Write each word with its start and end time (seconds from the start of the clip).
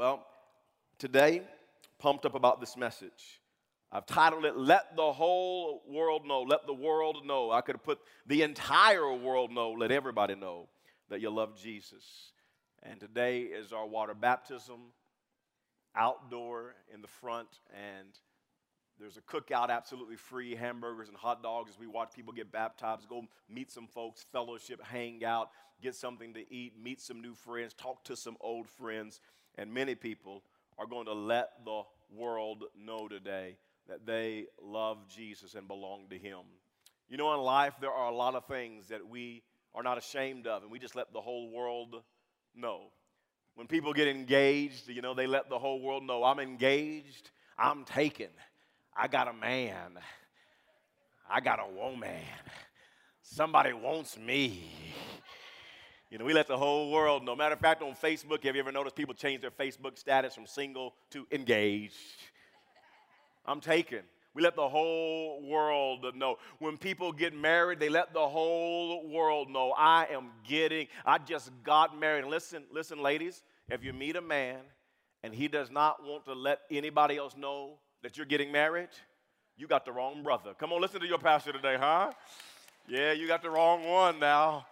Well, 0.00 0.24
today, 0.98 1.42
pumped 1.98 2.24
up 2.24 2.34
about 2.34 2.58
this 2.58 2.74
message. 2.74 3.42
I've 3.92 4.06
titled 4.06 4.46
it, 4.46 4.56
Let 4.56 4.96
the 4.96 5.12
Whole 5.12 5.82
World 5.86 6.24
Know. 6.24 6.40
Let 6.40 6.66
the 6.66 6.72
world 6.72 7.18
know. 7.26 7.50
I 7.50 7.60
could 7.60 7.74
have 7.74 7.82
put 7.82 7.98
the 8.26 8.40
entire 8.40 9.14
world 9.14 9.52
know, 9.52 9.72
let 9.72 9.90
everybody 9.90 10.36
know 10.36 10.70
that 11.10 11.20
you 11.20 11.28
love 11.28 11.54
Jesus. 11.54 12.32
And 12.82 12.98
today 12.98 13.42
is 13.42 13.74
our 13.74 13.86
water 13.86 14.14
baptism, 14.14 14.80
outdoor 15.94 16.76
in 16.94 17.02
the 17.02 17.08
front, 17.08 17.48
and 17.70 18.08
there's 18.98 19.18
a 19.18 19.20
cookout 19.20 19.68
absolutely 19.68 20.16
free, 20.16 20.54
hamburgers 20.54 21.08
and 21.08 21.16
hot 21.18 21.42
dogs 21.42 21.72
as 21.72 21.78
we 21.78 21.86
watch 21.86 22.14
people 22.16 22.32
get 22.32 22.50
baptized. 22.50 23.06
Go 23.06 23.26
meet 23.50 23.70
some 23.70 23.86
folks, 23.86 24.24
fellowship, 24.32 24.82
hang 24.82 25.26
out, 25.26 25.50
get 25.82 25.94
something 25.94 26.32
to 26.32 26.50
eat, 26.50 26.72
meet 26.82 27.02
some 27.02 27.20
new 27.20 27.34
friends, 27.34 27.74
talk 27.74 28.02
to 28.04 28.16
some 28.16 28.38
old 28.40 28.66
friends. 28.66 29.20
And 29.58 29.72
many 29.72 29.94
people 29.94 30.42
are 30.78 30.86
going 30.86 31.06
to 31.06 31.12
let 31.12 31.64
the 31.64 31.82
world 32.16 32.64
know 32.78 33.08
today 33.08 33.56
that 33.88 34.06
they 34.06 34.46
love 34.62 34.98
Jesus 35.08 35.54
and 35.54 35.68
belong 35.68 36.06
to 36.10 36.18
Him. 36.18 36.40
You 37.08 37.16
know, 37.16 37.34
in 37.34 37.40
life, 37.40 37.74
there 37.80 37.90
are 37.90 38.10
a 38.10 38.14
lot 38.14 38.34
of 38.34 38.46
things 38.46 38.88
that 38.88 39.06
we 39.06 39.42
are 39.74 39.82
not 39.82 39.98
ashamed 39.98 40.46
of, 40.46 40.62
and 40.62 40.70
we 40.70 40.78
just 40.78 40.96
let 40.96 41.12
the 41.12 41.20
whole 41.20 41.50
world 41.50 42.02
know. 42.54 42.82
When 43.54 43.66
people 43.66 43.92
get 43.92 44.08
engaged, 44.08 44.88
you 44.88 45.02
know, 45.02 45.14
they 45.14 45.26
let 45.26 45.50
the 45.50 45.58
whole 45.58 45.80
world 45.80 46.04
know 46.04 46.24
I'm 46.24 46.38
engaged, 46.38 47.30
I'm 47.58 47.84
taken, 47.84 48.28
I 48.96 49.08
got 49.08 49.28
a 49.28 49.32
man, 49.32 49.98
I 51.28 51.40
got 51.40 51.58
a 51.60 51.72
woman, 51.72 52.22
somebody 53.22 53.72
wants 53.72 54.16
me. 54.16 54.72
You 56.10 56.18
know, 56.18 56.24
we 56.24 56.34
let 56.34 56.48
the 56.48 56.58
whole 56.58 56.90
world 56.90 57.24
know. 57.24 57.36
Matter 57.36 57.54
of 57.54 57.60
fact, 57.60 57.82
on 57.82 57.94
Facebook, 57.94 58.42
have 58.42 58.56
you 58.56 58.60
ever 58.60 58.72
noticed 58.72 58.96
people 58.96 59.14
change 59.14 59.42
their 59.42 59.52
Facebook 59.52 59.96
status 59.96 60.34
from 60.34 60.44
single 60.44 60.94
to 61.10 61.24
engaged? 61.30 61.94
I'm 63.46 63.60
taken. 63.60 64.00
We 64.34 64.42
let 64.42 64.56
the 64.56 64.68
whole 64.68 65.40
world 65.42 66.04
know. 66.16 66.36
When 66.58 66.76
people 66.78 67.12
get 67.12 67.32
married, 67.32 67.78
they 67.78 67.88
let 67.88 68.12
the 68.12 68.28
whole 68.28 69.08
world 69.08 69.50
know. 69.50 69.72
I 69.76 70.06
am 70.10 70.30
getting, 70.46 70.88
I 71.06 71.18
just 71.18 71.50
got 71.62 71.98
married. 71.98 72.22
And 72.22 72.30
listen, 72.30 72.64
listen, 72.72 73.00
ladies, 73.00 73.42
if 73.68 73.84
you 73.84 73.92
meet 73.92 74.16
a 74.16 74.20
man 74.20 74.58
and 75.22 75.32
he 75.32 75.46
does 75.46 75.70
not 75.70 76.04
want 76.04 76.24
to 76.24 76.32
let 76.32 76.60
anybody 76.72 77.18
else 77.18 77.36
know 77.36 77.74
that 78.02 78.16
you're 78.16 78.26
getting 78.26 78.50
married, 78.50 78.88
you 79.56 79.68
got 79.68 79.84
the 79.84 79.92
wrong 79.92 80.24
brother. 80.24 80.54
Come 80.58 80.72
on, 80.72 80.80
listen 80.80 81.00
to 81.00 81.06
your 81.06 81.18
pastor 81.18 81.52
today, 81.52 81.76
huh? 81.78 82.10
Yeah, 82.88 83.12
you 83.12 83.28
got 83.28 83.42
the 83.42 83.50
wrong 83.50 83.84
one 83.84 84.18
now. 84.18 84.66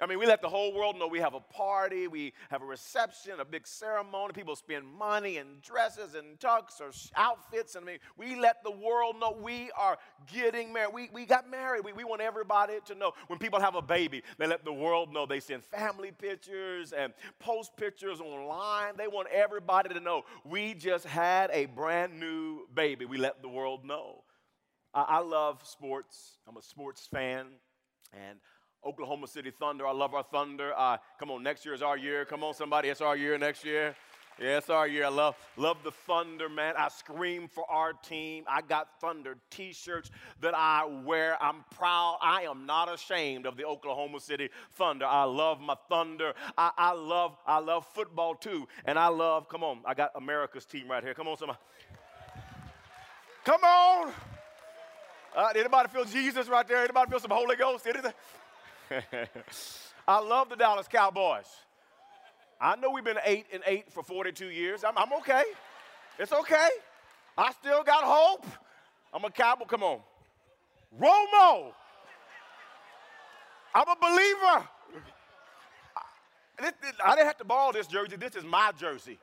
I 0.00 0.06
mean, 0.06 0.20
we 0.20 0.26
let 0.26 0.42
the 0.42 0.48
whole 0.48 0.72
world 0.72 0.96
know 0.96 1.08
we 1.08 1.18
have 1.18 1.34
a 1.34 1.40
party, 1.40 2.06
we 2.06 2.32
have 2.50 2.62
a 2.62 2.64
reception, 2.64 3.40
a 3.40 3.44
big 3.44 3.66
ceremony. 3.66 4.32
People 4.32 4.54
spend 4.54 4.86
money 4.86 5.38
and 5.38 5.60
dresses 5.60 6.14
and 6.14 6.38
tux 6.38 6.80
or 6.80 6.90
outfits. 7.16 7.74
And 7.74 7.84
I 7.84 7.86
mean, 7.86 7.98
we 8.16 8.38
let 8.38 8.62
the 8.62 8.70
world 8.70 9.16
know 9.18 9.36
we 9.40 9.72
are 9.76 9.98
getting 10.32 10.72
married. 10.72 10.94
We, 10.94 11.10
we 11.12 11.26
got 11.26 11.50
married. 11.50 11.84
We, 11.84 11.92
we 11.92 12.04
want 12.04 12.20
everybody 12.20 12.74
to 12.86 12.94
know. 12.94 13.12
When 13.26 13.40
people 13.40 13.58
have 13.58 13.74
a 13.74 13.82
baby, 13.82 14.22
they 14.38 14.46
let 14.46 14.64
the 14.64 14.72
world 14.72 15.12
know. 15.12 15.26
They 15.26 15.40
send 15.40 15.64
family 15.64 16.12
pictures 16.12 16.92
and 16.92 17.12
post 17.40 17.76
pictures 17.76 18.20
online. 18.20 18.94
They 18.96 19.08
want 19.08 19.28
everybody 19.32 19.92
to 19.94 20.00
know 20.00 20.22
we 20.44 20.74
just 20.74 21.06
had 21.06 21.50
a 21.52 21.66
brand 21.66 22.20
new 22.20 22.68
baby. 22.72 23.04
We 23.04 23.18
let 23.18 23.42
the 23.42 23.48
world 23.48 23.84
know. 23.84 24.22
I, 24.94 25.02
I 25.02 25.18
love 25.20 25.66
sports, 25.66 26.38
I'm 26.48 26.56
a 26.56 26.62
sports 26.62 27.08
fan. 27.10 27.46
And 28.12 28.38
Oklahoma 28.84 29.26
City 29.26 29.50
Thunder. 29.50 29.86
I 29.86 29.92
love 29.92 30.14
our 30.14 30.22
Thunder. 30.22 30.72
Uh, 30.76 30.98
come 31.18 31.30
on, 31.30 31.42
next 31.42 31.64
year 31.64 31.74
is 31.74 31.82
our 31.82 31.96
year. 31.96 32.24
Come 32.24 32.44
on, 32.44 32.54
somebody, 32.54 32.88
it's 32.88 33.00
our 33.00 33.16
year 33.16 33.36
next 33.38 33.64
year. 33.64 33.94
Yeah, 34.40 34.58
it's 34.58 34.70
our 34.70 34.86
year. 34.86 35.06
I 35.06 35.08
love, 35.08 35.34
love 35.56 35.78
the 35.82 35.90
Thunder, 35.90 36.48
man. 36.48 36.74
I 36.78 36.88
scream 36.88 37.48
for 37.48 37.68
our 37.68 37.92
team. 37.92 38.44
I 38.48 38.60
got 38.62 39.00
Thunder 39.00 39.36
t 39.50 39.72
shirts 39.72 40.12
that 40.40 40.54
I 40.54 40.84
wear. 40.84 41.36
I'm 41.42 41.64
proud. 41.76 42.18
I 42.22 42.42
am 42.42 42.64
not 42.64 42.92
ashamed 42.92 43.46
of 43.46 43.56
the 43.56 43.64
Oklahoma 43.64 44.20
City 44.20 44.48
Thunder. 44.76 45.06
I 45.06 45.24
love 45.24 45.60
my 45.60 45.74
Thunder. 45.88 46.34
I, 46.56 46.70
I 46.78 46.92
love, 46.92 47.36
I 47.46 47.58
love 47.58 47.84
football 47.94 48.36
too. 48.36 48.68
And 48.84 48.96
I 48.96 49.08
love, 49.08 49.48
come 49.48 49.64
on, 49.64 49.80
I 49.84 49.94
got 49.94 50.12
America's 50.14 50.64
team 50.64 50.88
right 50.88 51.02
here. 51.02 51.14
Come 51.14 51.26
on, 51.26 51.36
somebody. 51.36 51.58
Come 53.44 53.64
on. 53.64 54.12
Uh, 55.36 55.52
anybody 55.56 55.88
feel 55.88 56.04
Jesus 56.04 56.48
right 56.48 56.66
there? 56.66 56.84
Anybody 56.84 57.10
feel 57.10 57.20
some 57.20 57.30
Holy 57.32 57.56
Ghost? 57.56 57.86
Anything? 57.88 58.12
I 60.08 60.20
love 60.20 60.48
the 60.48 60.56
Dallas 60.56 60.88
Cowboys. 60.88 61.46
I 62.60 62.76
know 62.76 62.90
we've 62.90 63.04
been 63.04 63.18
eight 63.24 63.46
and 63.52 63.62
eight 63.66 63.92
for 63.92 64.02
42 64.02 64.46
years. 64.46 64.84
I'm, 64.84 64.96
I'm 64.96 65.12
okay. 65.14 65.44
It's 66.18 66.32
okay. 66.32 66.68
I 67.36 67.52
still 67.52 67.84
got 67.84 68.02
hope. 68.02 68.46
I'm 69.14 69.24
a 69.24 69.30
cowboy. 69.30 69.64
Come 69.66 69.82
on. 69.82 70.00
Romo. 71.00 71.72
I'm 73.74 73.88
a 73.88 73.96
believer. 74.00 74.68
I, 75.96 76.72
I 77.04 77.14
didn't 77.14 77.26
have 77.26 77.38
to 77.38 77.44
borrow 77.44 77.72
this 77.72 77.86
jersey. 77.86 78.16
This 78.16 78.34
is 78.34 78.44
my 78.44 78.72
jersey. 78.78 79.18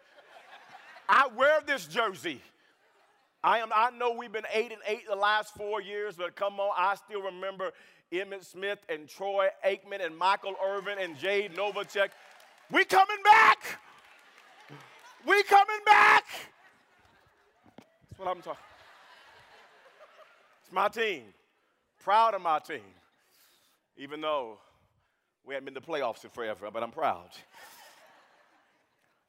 I 1.09 1.27
wear 1.35 1.59
this 1.65 1.85
jersey. 1.87 2.41
I 3.43 3.59
am. 3.59 3.69
I 3.75 3.91
know 3.91 4.11
we've 4.11 4.31
been 4.31 4.47
eight 4.51 4.71
and 4.71 4.81
eight 4.87 5.07
the 5.07 5.15
last 5.15 5.53
four 5.55 5.81
years, 5.81 6.15
but 6.15 6.35
come 6.35 6.59
on, 6.59 6.71
I 6.75 6.95
still 6.95 7.21
remember 7.21 7.71
Emmitt 8.11 8.45
Smith 8.45 8.79
and 8.89 9.07
Troy 9.07 9.47
Aikman 9.65 10.05
and 10.05 10.17
Michael 10.17 10.55
Irvin 10.63 10.97
and 10.99 11.17
Jay 11.17 11.49
Novacek. 11.55 12.09
We 12.71 12.85
coming 12.85 13.17
back. 13.23 13.79
We 15.25 15.43
coming 15.43 15.79
back. 15.85 16.23
That's 18.09 18.19
what 18.19 18.27
I'm 18.27 18.41
talking. 18.41 18.63
It's 20.63 20.71
my 20.71 20.87
team. 20.87 21.23
Proud 22.03 22.33
of 22.35 22.41
my 22.41 22.59
team. 22.59 22.81
Even 23.97 24.21
though 24.21 24.59
we 25.45 25.53
haven't 25.53 25.73
been 25.73 25.81
to 25.81 25.87
playoffs 25.87 26.23
in 26.23 26.29
forever, 26.29 26.69
but 26.71 26.83
I'm 26.83 26.91
proud. 26.91 27.29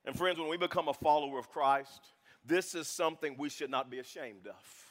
And 0.04 0.16
friends, 0.16 0.38
when 0.38 0.48
we 0.48 0.56
become 0.56 0.88
a 0.88 0.94
follower 0.94 1.38
of 1.38 1.50
Christ, 1.50 2.12
this 2.44 2.74
is 2.74 2.86
something 2.88 3.36
we 3.38 3.48
should 3.48 3.70
not 3.70 3.90
be 3.90 3.98
ashamed 3.98 4.46
of 4.46 4.85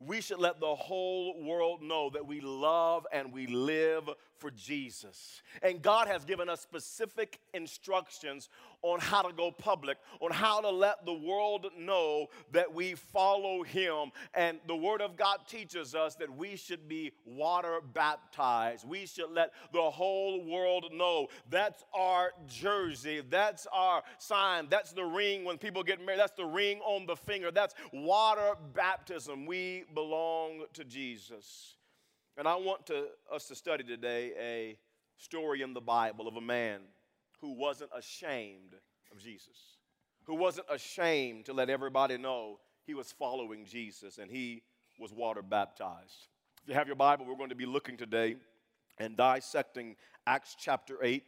we 0.00 0.20
should 0.20 0.38
let 0.38 0.60
the 0.60 0.74
whole 0.74 1.42
world 1.42 1.82
know 1.82 2.10
that 2.10 2.26
we 2.26 2.40
love 2.40 3.06
and 3.12 3.32
we 3.32 3.46
live 3.46 4.08
for 4.44 4.50
Jesus. 4.50 5.40
And 5.62 5.80
God 5.80 6.06
has 6.06 6.26
given 6.26 6.50
us 6.50 6.60
specific 6.60 7.40
instructions 7.54 8.50
on 8.82 9.00
how 9.00 9.22
to 9.22 9.32
go 9.32 9.50
public, 9.50 9.96
on 10.20 10.30
how 10.30 10.60
to 10.60 10.68
let 10.68 11.06
the 11.06 11.14
world 11.14 11.68
know 11.78 12.26
that 12.52 12.74
we 12.74 12.94
follow 12.94 13.62
Him. 13.62 14.12
And 14.34 14.58
the 14.66 14.76
Word 14.76 15.00
of 15.00 15.16
God 15.16 15.38
teaches 15.48 15.94
us 15.94 16.16
that 16.16 16.36
we 16.36 16.56
should 16.56 16.86
be 16.90 17.12
water 17.24 17.80
baptized. 17.94 18.86
We 18.86 19.06
should 19.06 19.30
let 19.30 19.52
the 19.72 19.90
whole 19.90 20.44
world 20.44 20.90
know. 20.92 21.28
That's 21.48 21.82
our 21.94 22.32
jersey, 22.46 23.22
that's 23.26 23.66
our 23.72 24.02
sign, 24.18 24.66
that's 24.68 24.92
the 24.92 25.04
ring 25.04 25.46
when 25.46 25.56
people 25.56 25.82
get 25.82 26.04
married, 26.04 26.20
that's 26.20 26.36
the 26.36 26.44
ring 26.44 26.80
on 26.84 27.06
the 27.06 27.16
finger, 27.16 27.50
that's 27.50 27.74
water 27.94 28.56
baptism. 28.74 29.46
We 29.46 29.84
belong 29.94 30.64
to 30.74 30.84
Jesus. 30.84 31.76
And 32.36 32.48
I 32.48 32.56
want 32.56 32.86
to, 32.86 33.06
us 33.32 33.46
to 33.46 33.54
study 33.54 33.84
today 33.84 34.32
a 34.40 34.78
story 35.18 35.62
in 35.62 35.72
the 35.72 35.80
Bible 35.80 36.26
of 36.26 36.34
a 36.34 36.40
man 36.40 36.80
who 37.40 37.52
wasn't 37.52 37.90
ashamed 37.96 38.74
of 39.12 39.22
Jesus, 39.22 39.76
who 40.24 40.34
wasn't 40.34 40.66
ashamed 40.68 41.44
to 41.44 41.52
let 41.52 41.70
everybody 41.70 42.18
know 42.18 42.58
he 42.86 42.94
was 42.94 43.12
following 43.12 43.64
Jesus 43.64 44.18
and 44.18 44.28
he 44.28 44.62
was 44.98 45.12
water 45.12 45.42
baptized. 45.42 46.26
If 46.64 46.70
you 46.70 46.74
have 46.74 46.88
your 46.88 46.96
Bible, 46.96 47.24
we're 47.24 47.36
going 47.36 47.50
to 47.50 47.54
be 47.54 47.66
looking 47.66 47.96
today 47.96 48.34
and 48.98 49.16
dissecting 49.16 49.94
Acts 50.26 50.56
chapter 50.58 50.98
8. 51.04 51.22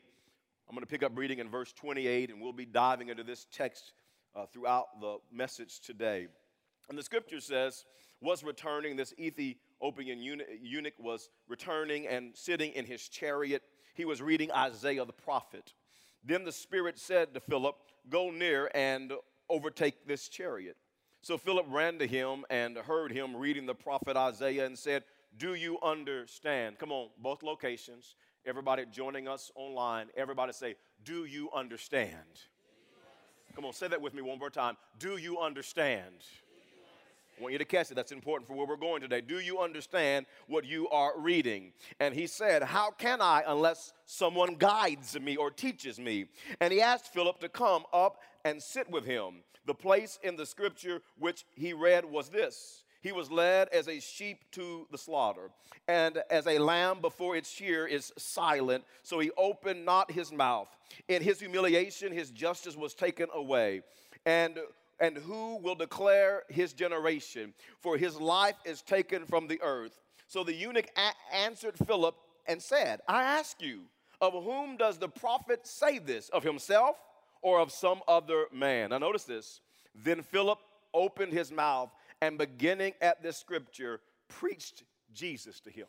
I'm 0.69 0.75
going 0.75 0.85
to 0.85 0.91
pick 0.91 1.05
up 1.05 1.13
reading 1.15 1.39
in 1.39 1.49
verse 1.49 1.73
28, 1.73 2.31
and 2.31 2.41
we'll 2.41 2.53
be 2.53 2.67
diving 2.67 3.11
into 3.11 3.23
this 3.23 3.47
text 3.53 3.93
uh, 4.35 4.47
throughout 4.53 5.01
the 5.01 5.19
message 5.33 5.79
today. 5.79 6.27
And 6.89 6.99
the 6.99 7.03
scripture 7.05 7.39
says, 7.39 7.85
was 8.21 8.43
returning, 8.43 8.97
this 8.97 9.15
Ethiopian 9.19 9.61
eunuch 9.81 10.95
was 10.99 11.29
returning 11.49 12.07
and 12.07 12.37
sitting 12.37 12.73
in 12.73 12.85
his 12.85 13.09
chariot. 13.09 13.63
He 13.95 14.05
was 14.05 14.23
reading 14.23 14.51
Isaiah 14.53 15.05
the 15.05 15.13
prophet. 15.13 15.73
Then 16.25 16.45
the 16.45 16.53
Spirit 16.53 16.99
said 16.99 17.35
to 17.35 17.41
Philip, 17.41 17.77
Go 18.09 18.31
near 18.31 18.71
and 18.75 19.13
overtake 19.49 20.07
this 20.07 20.29
chariot. 20.29 20.77
So 21.23 21.39
Philip 21.39 21.67
ran 21.69 21.99
to 21.99 22.07
him 22.07 22.45
and 22.51 22.77
heard 22.77 23.11
him 23.11 23.37
reading 23.37 23.67
the 23.67 23.75
prophet 23.75 24.17
Isaiah 24.17 24.67
and 24.67 24.79
said, 24.79 25.05
Do 25.37 25.55
you 25.55 25.79
understand? 25.83 26.79
Come 26.79 26.93
on, 26.93 27.09
both 27.19 27.43
locations. 27.43 28.15
Everybody 28.45 28.85
joining 28.93 29.27
us 29.27 29.51
online, 29.57 30.07
everybody 30.17 30.53
say, 30.53 30.77
Do 31.05 31.25
you 31.25 31.51
understand? 31.53 32.21
Come 33.57 33.65
on, 33.65 33.73
say 33.73 33.89
that 33.89 34.01
with 34.01 34.15
me 34.15 34.23
one 34.23 34.39
more 34.39 34.51
time. 34.51 34.77
Do 34.99 35.17
you 35.17 35.39
understand? 35.39 36.25
I 37.39 37.43
want 37.43 37.53
you 37.53 37.59
to 37.59 37.65
catch 37.65 37.91
it. 37.91 37.95
That's 37.95 38.13
important 38.13 38.49
for 38.49 38.55
where 38.55 38.67
we're 38.67 38.77
going 38.77 39.03
today. 39.03 39.21
Do 39.21 39.41
you 39.41 39.59
understand 39.59 40.27
what 40.47 40.65
you 40.65 40.89
are 40.89 41.19
reading? 41.19 41.73
And 42.01 42.15
he 42.15 42.27
said, 42.27 42.63
How 42.63 42.91
can 42.91 43.21
I 43.21 43.43
unless 43.47 43.93
someone 44.07 44.55
guides 44.55 45.19
me 45.21 45.37
or 45.37 45.51
teaches 45.51 45.99
me? 45.99 46.27
And 46.61 46.73
he 46.73 46.81
asked 46.81 47.13
Philip 47.13 47.41
to 47.41 47.49
come 47.49 47.85
up 47.93 48.21
and 48.45 48.63
sit 48.63 48.91
with 48.91 49.05
him. 49.05 49.43
The 49.67 49.75
place 49.75 50.19
in 50.23 50.37
the 50.37 50.47
scripture 50.47 51.03
which 51.19 51.45
he 51.57 51.73
read 51.73 52.05
was 52.05 52.29
this 52.31 52.85
he 53.07 53.13
was 53.13 53.31
led 53.31 53.69
as 53.69 53.87
a 53.87 54.01
sheep 54.01 54.39
to 54.51 54.85
the 54.91 54.99
slaughter, 54.99 55.51
and 55.87 56.25
as 56.29 56.49
a 56.49 56.59
lamb 56.59 57.01
before 57.01 57.37
its 57.37 57.49
shear 57.49 57.87
is 57.87 58.13
silent, 58.19 58.83
so 59.05 59.21
he 59.21 59.31
opened 59.37 59.85
not 59.85 60.11
his 60.11 60.33
mouth. 60.33 60.67
In 61.07 61.23
his 61.23 61.39
humiliation, 61.39 62.11
his 62.11 62.31
justice 62.31 62.77
was 62.77 62.95
taken 62.95 63.29
away. 63.33 63.83
And 64.25 64.59
and 64.99 65.17
who 65.17 65.57
will 65.57 65.75
declare 65.75 66.43
his 66.49 66.73
generation? 66.73 67.55
For 67.81 67.97
his 67.97 68.21
life 68.21 68.57
is 68.65 68.83
taken 68.83 69.27
from 69.27 69.47
the 69.47 69.61
earth. 69.63 70.01
So 70.27 70.45
the 70.45 70.55
eunuch 70.55 70.91
a- 70.97 71.37
answered 71.37 71.75
Philip 71.87 72.17
and 72.47 72.61
said, 72.63 73.01
I 73.09 73.23
ask 73.23 73.61
you, 73.61 73.83
of 74.21 74.33
whom 74.33 74.77
does 74.77 74.99
the 74.99 75.09
prophet 75.09 75.67
say 75.67 75.99
this? 75.99 76.29
Of 76.31 76.43
himself 76.43 76.97
or 77.43 77.61
of 77.61 77.71
some 77.71 78.01
other 78.09 78.47
man? 78.53 78.91
Now 78.91 78.99
notice 78.99 79.25
this. 79.25 79.61
Then 79.95 80.23
Philip 80.23 80.59
opened 80.95 81.33
his 81.33 81.53
mouth 81.53 81.91
and 82.21 82.39
beginning 82.39 82.95
at 83.01 83.23
this 83.23 83.37
scripture, 83.37 84.01
preached 84.29 84.85
Jesus 85.13 85.61
to 85.61 85.71
him. 85.71 85.87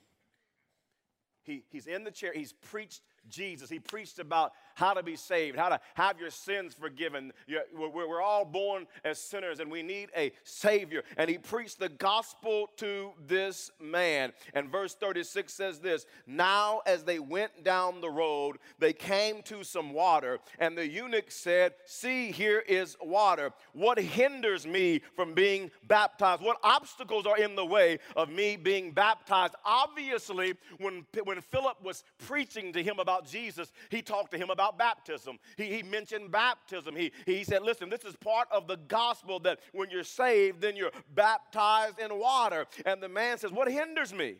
He, 1.43 1.63
he's 1.69 1.87
in 1.87 2.03
the 2.03 2.11
chair, 2.11 2.33
he's 2.33 2.51
preached 2.51 3.01
Jesus. 3.29 3.69
He 3.69 3.79
preached 3.79 4.19
about 4.19 4.51
how 4.77 4.93
to 4.93 5.01
be 5.01 5.15
saved, 5.15 5.57
how 5.57 5.69
to 5.69 5.79
have 5.95 6.19
your 6.19 6.29
sins 6.29 6.75
forgiven. 6.75 7.33
We're 7.75 8.21
all 8.21 8.45
born 8.45 8.85
as 9.03 9.19
sinners 9.19 9.59
and 9.59 9.71
we 9.71 9.81
need 9.81 10.09
a 10.15 10.31
Savior. 10.43 11.03
And 11.17 11.29
he 11.29 11.39
preached 11.39 11.79
the 11.79 11.89
gospel 11.89 12.69
to 12.77 13.11
this 13.25 13.71
man. 13.81 14.33
And 14.53 14.69
verse 14.71 14.93
36 14.93 15.51
says 15.51 15.79
this 15.79 16.05
Now, 16.27 16.81
as 16.85 17.03
they 17.03 17.17
went 17.17 17.63
down 17.63 18.01
the 18.01 18.09
road, 18.09 18.57
they 18.77 18.93
came 18.93 19.41
to 19.43 19.63
some 19.63 19.93
water, 19.93 20.37
and 20.59 20.77
the 20.77 20.87
eunuch 20.87 21.31
said, 21.31 21.73
See, 21.85 22.31
here 22.31 22.59
is 22.59 22.95
water. 23.01 23.51
What 23.73 23.97
hinders 23.97 24.67
me 24.67 25.01
from 25.15 25.33
being 25.33 25.71
baptized? 25.87 26.43
What 26.43 26.57
obstacles 26.63 27.25
are 27.25 27.37
in 27.37 27.55
the 27.55 27.65
way 27.65 27.97
of 28.15 28.29
me 28.29 28.57
being 28.57 28.91
baptized? 28.91 29.55
Obviously, 29.65 30.53
when, 30.77 31.03
when 31.23 31.41
Philip 31.41 31.83
was 31.83 32.03
preaching 32.27 32.73
to 32.73 32.83
him 32.83 32.99
about 32.99 33.25
Jesus, 33.25 33.71
he 33.89 34.03
talked 34.03 34.31
to 34.31 34.37
him 34.37 34.51
about 34.51 34.66
about 34.67 34.77
baptism. 34.77 35.37
He, 35.55 35.65
he 35.75 35.83
mentioned 35.83 36.31
baptism. 36.31 36.95
He, 36.95 37.11
he 37.25 37.43
said, 37.43 37.63
listen, 37.63 37.89
this 37.89 38.03
is 38.03 38.15
part 38.15 38.47
of 38.51 38.67
the 38.67 38.77
gospel 38.87 39.39
that 39.41 39.59
when 39.73 39.89
you're 39.89 40.03
saved, 40.03 40.61
then 40.61 40.75
you're 40.75 40.91
baptized 41.13 41.99
in 41.99 42.17
water. 42.17 42.65
And 42.85 43.01
the 43.01 43.09
man 43.09 43.37
says, 43.37 43.51
What 43.51 43.71
hinders 43.71 44.13
me? 44.13 44.35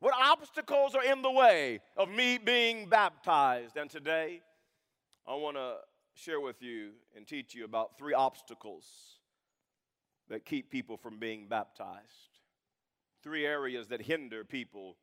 What 0.00 0.14
obstacles 0.14 0.94
are 0.94 1.02
in 1.02 1.22
the 1.22 1.30
way 1.30 1.80
of 1.96 2.08
me 2.08 2.38
being 2.38 2.88
baptized? 2.88 3.76
And 3.76 3.90
today, 3.90 4.42
I 5.26 5.34
want 5.34 5.56
to 5.56 5.76
share 6.14 6.40
with 6.40 6.62
you 6.62 6.90
and 7.16 7.26
teach 7.26 7.54
you 7.54 7.64
about 7.64 7.98
three 7.98 8.14
obstacles 8.14 8.84
that 10.28 10.44
keep 10.44 10.70
people 10.70 10.96
from 10.96 11.18
being 11.18 11.46
baptized. 11.48 12.38
Three 13.22 13.44
areas 13.44 13.88
that 13.88 14.02
hinder 14.02 14.44
people 14.44 14.96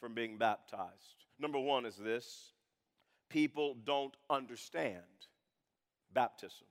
from 0.00 0.14
being 0.14 0.38
baptized. 0.38 1.24
Number 1.40 1.58
one 1.58 1.84
is 1.84 1.96
this 1.96 2.52
people 3.28 3.76
don't 3.84 4.16
understand 4.30 5.02
baptism. 6.12 6.66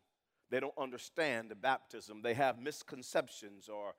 They 0.49 0.59
don't 0.59 0.77
understand 0.77 1.49
the 1.49 1.55
baptism. 1.55 2.21
They 2.21 2.33
have 2.33 2.59
misconceptions 2.59 3.67
or, 3.67 3.95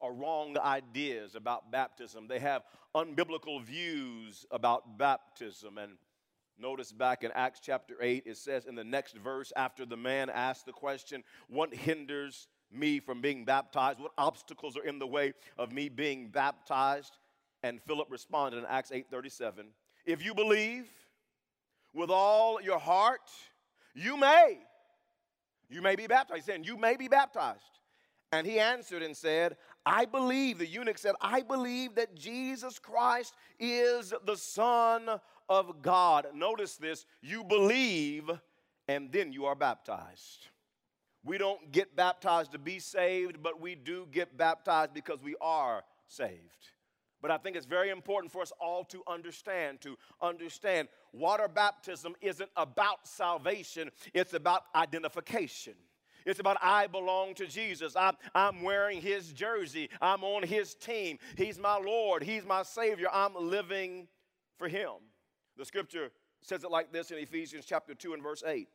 or 0.00 0.14
wrong 0.14 0.56
ideas 0.58 1.34
about 1.34 1.70
baptism. 1.70 2.26
They 2.26 2.38
have 2.38 2.62
unbiblical 2.94 3.62
views 3.62 4.46
about 4.50 4.98
baptism. 4.98 5.78
And 5.78 5.92
notice 6.58 6.92
back 6.92 7.22
in 7.22 7.30
Acts 7.32 7.60
chapter 7.62 7.96
8, 8.00 8.24
it 8.26 8.36
says 8.36 8.66
in 8.66 8.74
the 8.74 8.84
next 8.84 9.16
verse, 9.16 9.52
after 9.56 9.84
the 9.84 9.96
man 9.96 10.30
asked 10.30 10.66
the 10.66 10.72
question, 10.72 11.22
What 11.48 11.74
hinders 11.74 12.48
me 12.72 13.00
from 13.00 13.20
being 13.20 13.44
baptized? 13.44 14.00
What 14.00 14.12
obstacles 14.16 14.76
are 14.76 14.84
in 14.84 14.98
the 14.98 15.06
way 15.06 15.34
of 15.58 15.72
me 15.72 15.88
being 15.88 16.28
baptized? 16.28 17.18
And 17.62 17.80
Philip 17.82 18.08
responded 18.10 18.58
in 18.58 18.64
Acts 18.66 18.90
8 18.90 19.06
37, 19.10 19.66
If 20.06 20.24
you 20.24 20.34
believe, 20.34 20.86
with 21.92 22.10
all 22.10 22.60
your 22.60 22.78
heart, 22.78 23.30
you 23.94 24.16
may. 24.16 24.58
You 25.68 25.82
may 25.82 25.96
be 25.96 26.06
baptized. 26.06 26.46
Saying, 26.46 26.64
You 26.64 26.76
may 26.76 26.96
be 26.96 27.08
baptized. 27.08 27.62
And 28.32 28.46
he 28.46 28.60
answered 28.60 29.02
and 29.02 29.16
said, 29.16 29.56
I 29.84 30.04
believe, 30.04 30.58
the 30.58 30.66
eunuch 30.66 30.98
said, 30.98 31.16
I 31.20 31.42
believe 31.42 31.96
that 31.96 32.14
Jesus 32.14 32.78
Christ 32.78 33.34
is 33.58 34.14
the 34.24 34.36
Son 34.36 35.08
of 35.48 35.82
God. 35.82 36.28
Notice 36.32 36.76
this 36.76 37.06
you 37.22 37.42
believe, 37.42 38.30
and 38.86 39.10
then 39.10 39.32
you 39.32 39.46
are 39.46 39.56
baptized. 39.56 40.46
We 41.24 41.38
don't 41.38 41.72
get 41.72 41.96
baptized 41.96 42.52
to 42.52 42.58
be 42.58 42.78
saved, 42.78 43.42
but 43.42 43.60
we 43.60 43.74
do 43.74 44.06
get 44.10 44.36
baptized 44.36 44.94
because 44.94 45.22
we 45.22 45.34
are 45.40 45.82
saved. 46.06 46.70
But 47.22 47.30
I 47.30 47.38
think 47.38 47.56
it's 47.56 47.66
very 47.66 47.90
important 47.90 48.32
for 48.32 48.42
us 48.42 48.52
all 48.60 48.84
to 48.84 49.02
understand, 49.06 49.80
to 49.82 49.96
understand 50.22 50.88
water 51.12 51.48
baptism 51.48 52.14
isn't 52.20 52.50
about 52.56 53.06
salvation, 53.06 53.90
it's 54.14 54.32
about 54.34 54.64
identification. 54.74 55.74
It's 56.26 56.38
about 56.38 56.58
I 56.60 56.86
belong 56.86 57.34
to 57.36 57.46
Jesus. 57.46 57.96
I'm, 57.96 58.14
I'm 58.34 58.62
wearing 58.62 59.00
his 59.00 59.32
jersey. 59.32 59.88
I'm 60.02 60.22
on 60.22 60.42
his 60.42 60.74
team. 60.74 61.18
He's 61.36 61.58
my 61.58 61.78
Lord. 61.78 62.22
He's 62.22 62.44
my 62.44 62.62
Savior. 62.62 63.08
I'm 63.10 63.34
living 63.34 64.06
for 64.58 64.68
him. 64.68 64.90
The 65.56 65.64
scripture 65.64 66.10
says 66.42 66.62
it 66.64 66.70
like 66.70 66.92
this 66.92 67.10
in 67.10 67.18
Ephesians 67.18 67.64
chapter 67.66 67.94
2 67.94 68.12
and 68.12 68.22
verse 68.22 68.42
8 68.46 68.68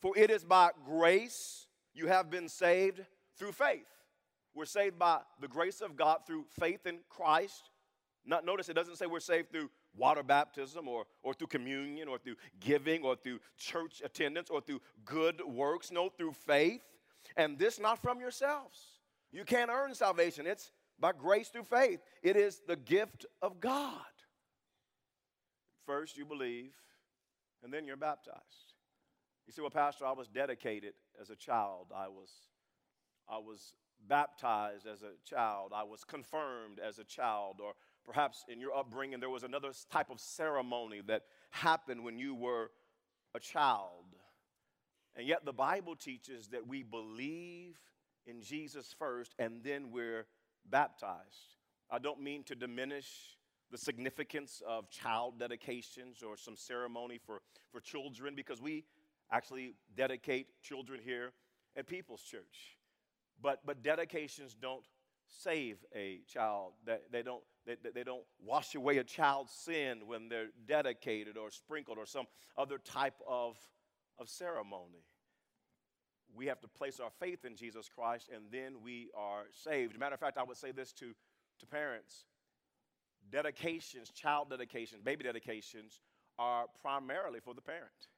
For 0.00 0.16
it 0.18 0.30
is 0.30 0.44
by 0.44 0.70
grace 0.84 1.68
you 1.94 2.08
have 2.08 2.30
been 2.30 2.48
saved 2.48 3.00
through 3.36 3.52
faith. 3.52 3.86
We're 4.54 4.64
saved 4.64 4.98
by 4.98 5.20
the 5.40 5.48
grace 5.48 5.80
of 5.80 5.96
God 5.96 6.20
through 6.26 6.46
faith 6.58 6.86
in 6.86 6.98
Christ 7.08 7.70
not, 8.24 8.44
notice 8.44 8.68
it 8.68 8.74
doesn't 8.74 8.96
say 8.96 9.06
we're 9.06 9.20
saved 9.20 9.50
through 9.50 9.70
water 9.96 10.22
baptism 10.22 10.88
or, 10.88 11.04
or 11.22 11.34
through 11.34 11.46
communion 11.48 12.08
or 12.08 12.18
through 12.18 12.36
giving 12.60 13.02
or 13.02 13.16
through 13.16 13.40
church 13.56 14.02
attendance 14.04 14.50
or 14.50 14.60
through 14.60 14.80
good 15.04 15.40
works. 15.46 15.90
No, 15.90 16.08
through 16.08 16.32
faith. 16.32 16.82
And 17.36 17.58
this 17.58 17.80
not 17.80 18.00
from 18.00 18.20
yourselves. 18.20 18.78
You 19.32 19.44
can't 19.44 19.70
earn 19.70 19.94
salvation. 19.94 20.46
It's 20.46 20.72
by 20.98 21.12
grace 21.12 21.48
through 21.48 21.64
faith. 21.64 22.00
It 22.22 22.36
is 22.36 22.60
the 22.66 22.76
gift 22.76 23.26
of 23.40 23.60
God. 23.60 23.96
First, 25.86 26.16
you 26.16 26.24
believe, 26.24 26.72
and 27.64 27.72
then 27.72 27.86
you're 27.86 27.96
baptized. 27.96 28.74
You 29.46 29.52
say, 29.52 29.62
well, 29.62 29.70
Pastor, 29.70 30.06
I 30.06 30.12
was 30.12 30.28
dedicated 30.28 30.92
as 31.20 31.30
a 31.30 31.36
child. 31.36 31.86
I 31.94 32.08
was, 32.08 32.30
I 33.28 33.38
was 33.38 33.74
baptized 34.06 34.86
as 34.86 35.02
a 35.02 35.12
child. 35.28 35.72
I 35.74 35.82
was 35.82 36.04
confirmed 36.04 36.78
as 36.78 36.98
a 36.98 37.04
child. 37.04 37.60
Or 37.60 37.72
Perhaps 38.04 38.44
in 38.48 38.60
your 38.60 38.74
upbringing, 38.74 39.20
there 39.20 39.30
was 39.30 39.42
another 39.42 39.72
type 39.90 40.10
of 40.10 40.20
ceremony 40.20 41.00
that 41.06 41.22
happened 41.50 42.02
when 42.02 42.18
you 42.18 42.34
were 42.34 42.70
a 43.34 43.40
child. 43.40 44.04
And 45.16 45.26
yet, 45.26 45.44
the 45.44 45.52
Bible 45.52 45.96
teaches 45.96 46.48
that 46.48 46.66
we 46.66 46.82
believe 46.82 47.78
in 48.26 48.42
Jesus 48.42 48.94
first 48.98 49.34
and 49.38 49.62
then 49.62 49.90
we're 49.90 50.26
baptized. 50.68 51.56
I 51.90 51.98
don't 51.98 52.20
mean 52.20 52.44
to 52.44 52.54
diminish 52.54 53.36
the 53.70 53.78
significance 53.78 54.62
of 54.66 54.90
child 54.90 55.38
dedications 55.38 56.22
or 56.22 56.36
some 56.36 56.56
ceremony 56.56 57.18
for, 57.24 57.40
for 57.70 57.80
children 57.80 58.34
because 58.34 58.60
we 58.60 58.84
actually 59.32 59.74
dedicate 59.96 60.46
children 60.62 61.00
here 61.04 61.32
at 61.76 61.86
People's 61.86 62.22
Church. 62.22 62.76
But, 63.40 63.64
but 63.64 63.82
dedications 63.82 64.54
don't 64.60 64.84
save 65.30 65.78
a 65.94 66.20
child. 66.26 66.72
They, 66.84 66.98
they, 67.10 67.22
don't, 67.22 67.42
they, 67.66 67.76
they 67.94 68.04
don't 68.04 68.24
wash 68.44 68.74
away 68.74 68.98
a 68.98 69.04
child's 69.04 69.52
sin 69.52 70.00
when 70.06 70.28
they're 70.28 70.48
dedicated 70.66 71.36
or 71.36 71.50
sprinkled 71.50 71.98
or 71.98 72.06
some 72.06 72.26
other 72.56 72.78
type 72.78 73.20
of, 73.28 73.56
of 74.18 74.28
ceremony. 74.28 75.04
We 76.34 76.46
have 76.46 76.60
to 76.60 76.68
place 76.68 77.00
our 77.00 77.10
faith 77.18 77.44
in 77.44 77.56
Jesus 77.56 77.88
Christ 77.88 78.30
and 78.34 78.44
then 78.50 78.82
we 78.82 79.10
are 79.16 79.44
saved. 79.52 79.98
Matter 79.98 80.14
of 80.14 80.20
fact, 80.20 80.38
I 80.38 80.42
would 80.42 80.56
say 80.56 80.72
this 80.72 80.92
to, 80.94 81.12
to 81.60 81.66
parents 81.66 82.24
dedications, 83.30 84.10
child 84.10 84.50
dedications, 84.50 85.02
baby 85.02 85.24
dedications 85.24 86.00
are 86.38 86.64
primarily 86.80 87.38
for 87.40 87.54
the 87.54 87.60
parent. 87.60 88.08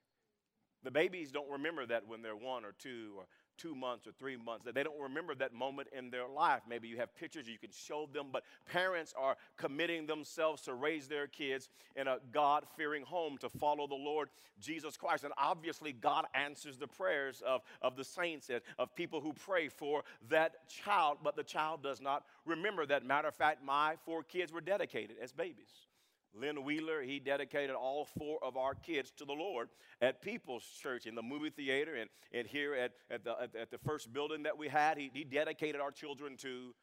The 0.85 0.91
babies 0.91 1.31
don't 1.31 1.51
remember 1.51 1.87
that 1.87 2.07
when 2.07 2.23
they're 2.23 2.37
one 2.37 2.65
or 2.65 2.73
two 2.79 3.15
or 3.17 3.25
two 3.63 3.75
months 3.75 4.07
or 4.07 4.13
three 4.19 4.37
months, 4.37 4.65
that 4.65 4.75
they 4.75 4.83
don't 4.83 5.01
remember 5.01 5.35
that 5.37 5.55
moment 5.55 5.89
in 5.97 6.11
their 6.11 6.27
life. 6.27 6.63
Maybe 6.69 6.89
you 6.89 6.97
have 6.97 7.15
pictures 7.15 7.47
you 7.49 7.59
can 7.59 7.71
show 7.71 8.09
them, 8.13 8.27
but 8.33 8.43
parents 8.71 9.15
are 9.17 9.37
committing 9.57 10.07
themselves 10.07 10.63
to 10.63 10.75
raise 10.75 11.07
their 11.07 11.29
kids 11.29 11.69
in 11.95 12.09
a 12.09 12.19
God 12.33 12.65
fearing 12.77 13.05
home 13.05 13.39
to 13.39 13.49
follow 13.49 13.87
the 13.87 13.95
Lord 13.95 14.29
Jesus 14.61 14.97
Christ. 14.97 15.25
And 15.25 15.33
obviously, 15.39 15.93
God 15.93 16.27
answers 16.35 16.77
the 16.77 16.89
prayers 16.89 17.43
of, 17.47 17.63
of 17.81 17.97
the 17.97 18.05
saints 18.05 18.51
and 18.51 18.61
of 18.79 18.95
people 18.97 19.21
who 19.21 19.33
pray 19.33 19.69
for 19.69 20.03
that 20.29 20.69
child, 20.69 21.19
but 21.23 21.37
the 21.37 21.45
child 21.45 21.83
does 21.83 22.01
not 22.01 22.25
remember 22.45 22.85
that. 22.87 23.05
Matter 23.05 23.29
of 23.29 23.35
fact, 23.35 23.65
my 23.65 23.95
four 24.05 24.23
kids 24.23 24.53
were 24.53 24.61
dedicated 24.61 25.17
as 25.23 25.33
babies. 25.33 25.87
Lynn 26.35 26.65
Wheeler, 26.65 27.03
he 27.03 27.19
dedicated 27.19 27.77
all 27.77 28.07
four 28.19 28.39
of 28.43 28.57
our 28.57 28.75
kids 28.75 29.13
to 29.19 29.25
the 29.25 29.33
Lord 29.33 29.69
at 30.01 30.23
People's 30.23 30.65
Church 30.65 31.07
in 31.07 31.15
the 31.15 31.23
movie 31.23 31.51
theater 31.51 31.95
and, 31.95 32.09
and 32.33 32.47
here 32.47 32.75
at, 32.75 32.93
at, 33.11 33.25
the, 33.25 33.35
at, 33.61 33.71
the 33.71 33.79
first 33.79 34.13
building 34.13 34.45
that 34.45 34.57
we 34.57 34.69
had. 34.69 34.97
He, 34.97 35.11
he 35.13 35.25
dedicated 35.25 35.81
our 35.81 35.91
children 35.91 36.37
to 36.39 36.75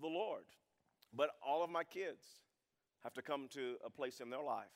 the 0.00 0.08
Lord. 0.08 0.44
But 1.14 1.30
all 1.46 1.62
of 1.62 1.70
my 1.70 1.84
kids 1.84 2.24
have 3.04 3.14
to 3.14 3.22
come 3.22 3.48
to 3.52 3.76
a 3.84 3.90
place 3.90 4.20
in 4.20 4.28
their 4.28 4.42
life 4.42 4.66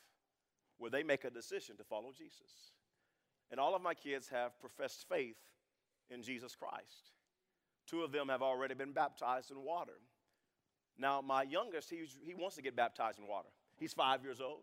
where 0.79 0.91
they 0.91 1.03
make 1.03 1.25
a 1.25 1.31
decision 1.31 1.77
to 1.77 1.85
follow 1.85 2.13
Jesus. 2.17 2.73
And 3.51 3.61
all 3.61 3.75
of 3.75 3.83
my 3.83 3.95
kids 3.95 4.29
have 4.29 4.59
professed 4.61 5.07
faith 5.09 5.37
in 6.11 6.23
Jesus 6.23 6.55
Christ. 6.55 7.13
Two 7.87 8.03
of 8.03 8.13
them 8.13 8.29
have 8.29 8.43
already 8.43 8.75
been 8.75 8.93
baptized 8.93 9.51
in 9.51 9.63
water. 9.63 9.99
Now, 10.99 11.21
my 11.21 11.43
youngest, 11.43 11.91
he, 11.91 12.05
he 12.23 12.35
wants 12.35 12.57
to 12.57 12.63
get 12.63 12.77
baptized 12.77 13.19
in 13.19 13.27
water. 13.27 13.49
He's 13.79 13.93
five 13.93 14.23
years 14.23 14.41
old. 14.41 14.61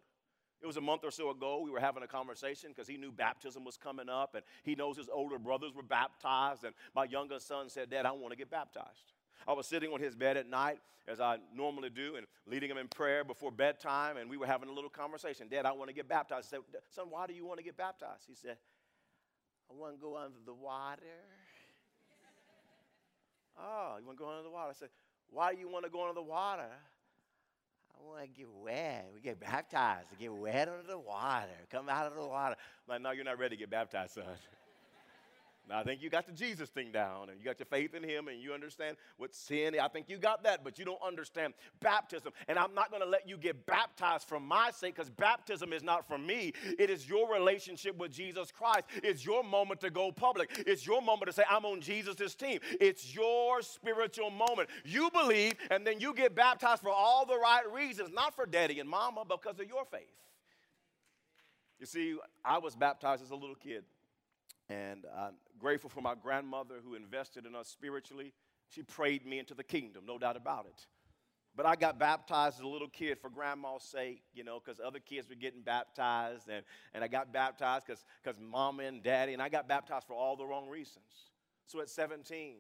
It 0.62 0.68
was 0.68 0.78
a 0.78 0.82
month 0.82 1.04
or 1.04 1.10
so 1.10 1.32
ago, 1.32 1.60
we 1.64 1.72
were 1.72 1.80
having 1.80 2.04
a 2.04 2.08
conversation 2.08 2.70
because 2.70 2.88
he 2.88 2.96
knew 2.96 3.12
baptism 3.12 3.64
was 3.64 3.78
coming 3.78 4.10
up 4.10 4.36
and 4.36 4.44
he 4.64 4.76
knows 4.76 4.96
his 4.96 5.10
older 5.12 5.40
brothers 5.40 5.74
were 5.74 5.82
baptized. 5.82 6.64
And 6.64 6.76
my 6.96 7.06
younger 7.06 7.40
son 7.40 7.68
said, 7.68 7.90
Dad, 7.90 8.06
I 8.06 8.12
want 8.12 8.30
to 8.30 8.38
get 8.38 8.52
baptized. 8.52 9.14
I 9.48 9.54
was 9.54 9.66
sitting 9.66 9.92
on 9.92 10.00
his 10.00 10.16
bed 10.16 10.38
at 10.38 10.48
night, 10.48 10.78
as 11.08 11.20
I 11.20 11.38
normally 11.56 11.90
do, 11.90 12.16
and 12.16 12.28
leading 12.46 12.70
him 12.70 12.78
in 12.78 12.88
prayer 12.88 13.24
before 13.24 13.52
bedtime, 13.52 14.18
and 14.18 14.30
we 14.30 14.38
were 14.38 14.46
having 14.46 14.70
a 14.70 14.72
little 14.72 14.90
conversation. 14.90 15.48
Dad, 15.50 15.66
I 15.66 15.72
want 15.72 15.90
to 15.90 15.96
get 15.96 16.08
baptized. 16.08 16.54
I 16.54 16.58
said, 16.58 16.60
Son, 16.92 17.08
why 17.10 17.26
do 17.26 17.34
you 17.34 17.44
want 17.44 17.58
to 17.58 17.64
get 17.64 17.76
baptized? 17.76 18.26
He 18.28 18.36
said, 18.36 18.58
I 19.68 19.74
want 19.74 19.96
to 19.96 20.00
go 20.00 20.16
under 20.16 20.38
the 20.46 20.54
water. 20.54 21.02
oh, 23.60 23.96
you 24.00 24.06
want 24.06 24.20
to 24.20 24.24
go 24.24 24.30
under 24.30 24.44
the 24.44 24.52
water? 24.52 24.70
I 24.70 24.74
said, 24.74 24.90
Why 25.32 25.56
do 25.56 25.60
you 25.60 25.70
want 25.70 25.86
to 25.86 25.92
go 25.92 26.04
under 26.04 26.14
the 26.14 26.22
water? 26.22 26.70
I 28.02 28.08
want 28.10 28.22
to 28.22 28.28
get 28.28 28.48
wet. 28.50 29.10
We 29.14 29.22
get 29.22 29.40
baptized. 29.40 30.08
Get 30.20 30.34
wet 30.34 30.68
under 30.68 30.88
the 30.88 30.98
water. 30.98 31.48
Come 31.70 31.90
out 31.90 32.08
of 32.08 32.16
the 32.16 32.26
water. 32.26 32.56
I'm 32.88 32.94
like, 32.94 33.02
no, 33.02 33.12
you're 33.12 33.26
not 33.26 33.38
ready 33.38 33.56
to 33.56 33.60
get 33.60 33.70
baptized, 33.70 34.14
son. 34.14 34.24
I 35.74 35.84
think 35.84 36.02
you 36.02 36.10
got 36.10 36.26
the 36.26 36.34
Jesus 36.34 36.70
thing 36.70 36.92
down 36.92 37.30
and 37.30 37.40
you 37.40 37.46
got 37.46 37.60
your 37.60 37.66
faith 37.66 37.94
in 37.94 38.04
Him 38.04 38.28
and 38.28 38.42
you 38.42 38.54
understand 38.54 38.98
what 39.18 39.34
sin 39.34 39.74
is. 39.76 39.80
I 39.82 39.88
think 39.88 40.10
you 40.10 40.18
got 40.18 40.44
that, 40.44 40.64
but 40.64 40.78
you 40.78 40.86
don't 40.86 41.02
understand 41.06 41.54
baptism. 41.80 42.34
And 42.48 42.58
I'm 42.60 42.74
not 42.74 42.90
going 42.90 43.02
to 43.02 43.08
let 43.08 43.28
you 43.28 43.38
get 43.38 43.66
baptized 43.66 44.28
for 44.28 44.40
my 44.40 44.72
sake 44.72 44.96
because 44.96 45.10
baptism 45.10 45.74
is 45.74 45.84
not 45.84 46.08
for 46.08 46.18
me. 46.18 46.54
It 46.78 46.90
is 46.90 47.08
your 47.08 47.32
relationship 47.34 47.98
with 47.98 48.12
Jesus 48.12 48.52
Christ. 48.52 48.86
It's 49.04 49.26
your 49.26 49.44
moment 49.44 49.82
to 49.82 49.90
go 49.90 50.12
public. 50.12 50.64
It's 50.68 50.86
your 50.86 51.02
moment 51.02 51.28
to 51.28 51.34
say, 51.34 51.44
I'm 51.50 51.66
on 51.66 51.82
Jesus' 51.82 52.36
team. 52.36 52.60
It's 52.80 53.16
your 53.16 53.62
spiritual 53.62 54.30
moment. 54.30 54.70
You 54.86 55.10
believe 55.12 55.54
and 55.70 55.86
then 55.86 56.00
you 56.00 56.14
get 56.14 56.36
baptized 56.36 56.82
for 56.82 56.92
all 56.92 57.26
the 57.26 57.38
right 57.38 57.72
reasons, 57.72 58.10
not 58.14 58.36
for 58.36 58.46
daddy 58.46 58.80
and 58.80 58.90
mama, 58.90 59.24
because 59.28 59.60
of 59.60 59.68
your 59.68 59.86
faith. 59.86 60.02
You 61.80 61.86
see, 61.86 62.16
I 62.46 62.60
was 62.60 62.76
baptized 62.76 63.24
as 63.24 63.32
a 63.32 63.36
little 63.36 63.56
kid. 63.56 63.84
And 64.70 65.06
I'm 65.18 65.34
grateful 65.62 65.90
for 65.90 66.02
my 66.02 66.16
grandmother 66.16 66.76
who 66.84 66.96
invested 66.96 67.46
in 67.46 67.56
us 67.56 67.68
spiritually. 67.68 68.34
She 68.70 68.82
prayed 68.84 69.26
me 69.26 69.40
into 69.40 69.54
the 69.54 69.64
kingdom, 69.64 70.04
no 70.06 70.18
doubt 70.18 70.36
about 70.36 70.66
it. 70.66 70.88
But 71.56 71.66
I 71.66 71.76
got 71.76 72.00
baptized 72.00 72.58
as 72.60 72.64
a 72.64 72.68
little 72.68 72.88
kid 72.88 73.20
for 73.20 73.30
grandma's 73.30 73.84
sake, 73.84 74.24
you 74.34 74.44
know, 74.44 74.62
because 74.64 74.80
other 74.80 75.00
kids 75.00 75.28
were 75.30 75.36
getting 75.36 75.62
baptized. 75.62 76.48
And, 76.50 76.64
and 76.94 77.04
I 77.04 77.08
got 77.08 77.34
baptized 77.34 77.88
because 77.88 78.40
mama 78.40 78.84
and 78.84 79.04
daddy, 79.04 79.34
and 79.34 79.42
I 79.42 79.50
got 79.50 79.68
baptized 79.68 80.08
for 80.08 80.14
all 80.14 80.38
the 80.38 80.46
wrong 80.46 80.70
reasons. 80.70 81.06
So 81.68 81.82
at 81.82 81.90
17, 81.90 82.56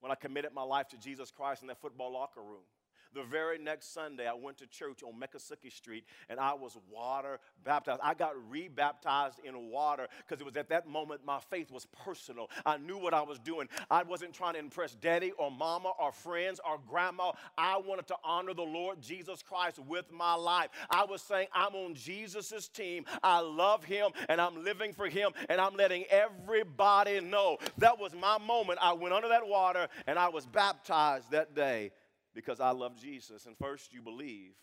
when 0.00 0.10
I 0.10 0.14
committed 0.14 0.52
my 0.54 0.62
life 0.62 0.88
to 0.88 0.98
Jesus 0.98 1.30
Christ 1.30 1.62
in 1.62 1.68
that 1.68 1.80
football 1.80 2.12
locker 2.12 2.40
room, 2.40 2.64
the 3.14 3.22
very 3.22 3.58
next 3.58 3.92
Sunday, 3.92 4.26
I 4.26 4.34
went 4.34 4.58
to 4.58 4.66
church 4.66 5.02
on 5.02 5.12
Miccosukee 5.20 5.72
Street 5.72 6.04
and 6.28 6.40
I 6.40 6.54
was 6.54 6.76
water 6.90 7.38
baptized. 7.64 8.00
I 8.02 8.14
got 8.14 8.34
rebaptized 8.48 9.40
in 9.44 9.70
water 9.70 10.08
because 10.18 10.40
it 10.40 10.44
was 10.44 10.56
at 10.56 10.68
that 10.70 10.88
moment 10.88 11.20
my 11.24 11.38
faith 11.50 11.70
was 11.70 11.86
personal. 12.04 12.50
I 12.64 12.78
knew 12.78 12.98
what 12.98 13.14
I 13.14 13.22
was 13.22 13.38
doing. 13.38 13.68
I 13.90 14.02
wasn't 14.02 14.32
trying 14.32 14.54
to 14.54 14.58
impress 14.58 14.94
daddy 14.94 15.32
or 15.32 15.50
mama 15.50 15.92
or 15.98 16.12
friends 16.12 16.60
or 16.68 16.78
grandma. 16.88 17.32
I 17.56 17.78
wanted 17.78 18.06
to 18.08 18.16
honor 18.24 18.54
the 18.54 18.62
Lord 18.62 19.00
Jesus 19.00 19.42
Christ 19.42 19.78
with 19.78 20.10
my 20.12 20.34
life. 20.34 20.68
I 20.90 21.04
was 21.04 21.22
saying, 21.22 21.48
I'm 21.52 21.74
on 21.74 21.94
Jesus' 21.94 22.68
team. 22.68 23.04
I 23.22 23.40
love 23.40 23.84
him 23.84 24.10
and 24.28 24.40
I'm 24.40 24.64
living 24.64 24.92
for 24.92 25.08
him 25.08 25.32
and 25.48 25.60
I'm 25.60 25.74
letting 25.74 26.04
everybody 26.10 27.20
know. 27.20 27.58
That 27.78 27.98
was 27.98 28.14
my 28.14 28.38
moment. 28.38 28.78
I 28.82 28.92
went 28.92 29.14
under 29.14 29.28
that 29.28 29.46
water 29.46 29.88
and 30.06 30.18
I 30.18 30.28
was 30.28 30.46
baptized 30.46 31.30
that 31.30 31.54
day 31.54 31.90
because 32.34 32.60
I 32.60 32.70
love 32.70 32.96
Jesus. 32.96 33.46
And 33.46 33.56
first 33.56 33.92
you 33.92 34.02
believe, 34.02 34.54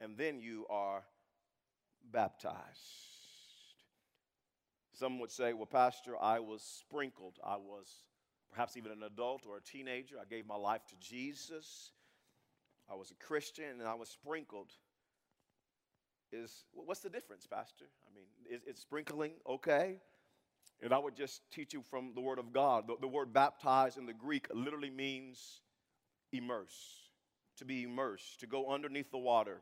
and 0.00 0.16
then 0.16 0.40
you 0.40 0.66
are 0.70 1.02
baptized. 2.12 2.56
Some 4.94 5.20
would 5.20 5.30
say, 5.30 5.52
well, 5.52 5.66
Pastor, 5.66 6.16
I 6.20 6.40
was 6.40 6.62
sprinkled. 6.62 7.38
I 7.44 7.56
was 7.56 7.88
perhaps 8.50 8.76
even 8.76 8.90
an 8.90 9.02
adult 9.04 9.44
or 9.46 9.56
a 9.56 9.60
teenager. 9.60 10.16
I 10.20 10.24
gave 10.24 10.46
my 10.46 10.56
life 10.56 10.82
to 10.88 10.94
Jesus. 11.00 11.92
I 12.90 12.94
was 12.94 13.10
a 13.10 13.14
Christian 13.24 13.78
and 13.78 13.88
I 13.88 13.94
was 13.94 14.08
sprinkled. 14.08 14.72
Is 16.32 16.64
what's 16.72 17.00
the 17.00 17.10
difference, 17.10 17.46
Pastor? 17.46 17.86
I 18.06 18.14
mean, 18.14 18.26
is, 18.50 18.74
is 18.74 18.80
sprinkling 18.80 19.32
okay? 19.48 20.00
And 20.82 20.92
I 20.92 20.98
would 20.98 21.16
just 21.16 21.42
teach 21.50 21.72
you 21.72 21.82
from 21.82 22.12
the 22.14 22.20
Word 22.20 22.38
of 22.38 22.52
God. 22.52 22.86
The, 22.86 22.96
the 23.00 23.08
word 23.08 23.32
baptize 23.32 23.96
in 23.96 24.06
the 24.06 24.12
Greek 24.12 24.46
literally 24.52 24.90
means 24.90 25.60
immerse, 26.32 27.08
to 27.56 27.64
be 27.64 27.84
immersed, 27.84 28.40
to 28.40 28.46
go 28.46 28.70
underneath 28.70 29.10
the 29.10 29.18
water. 29.18 29.60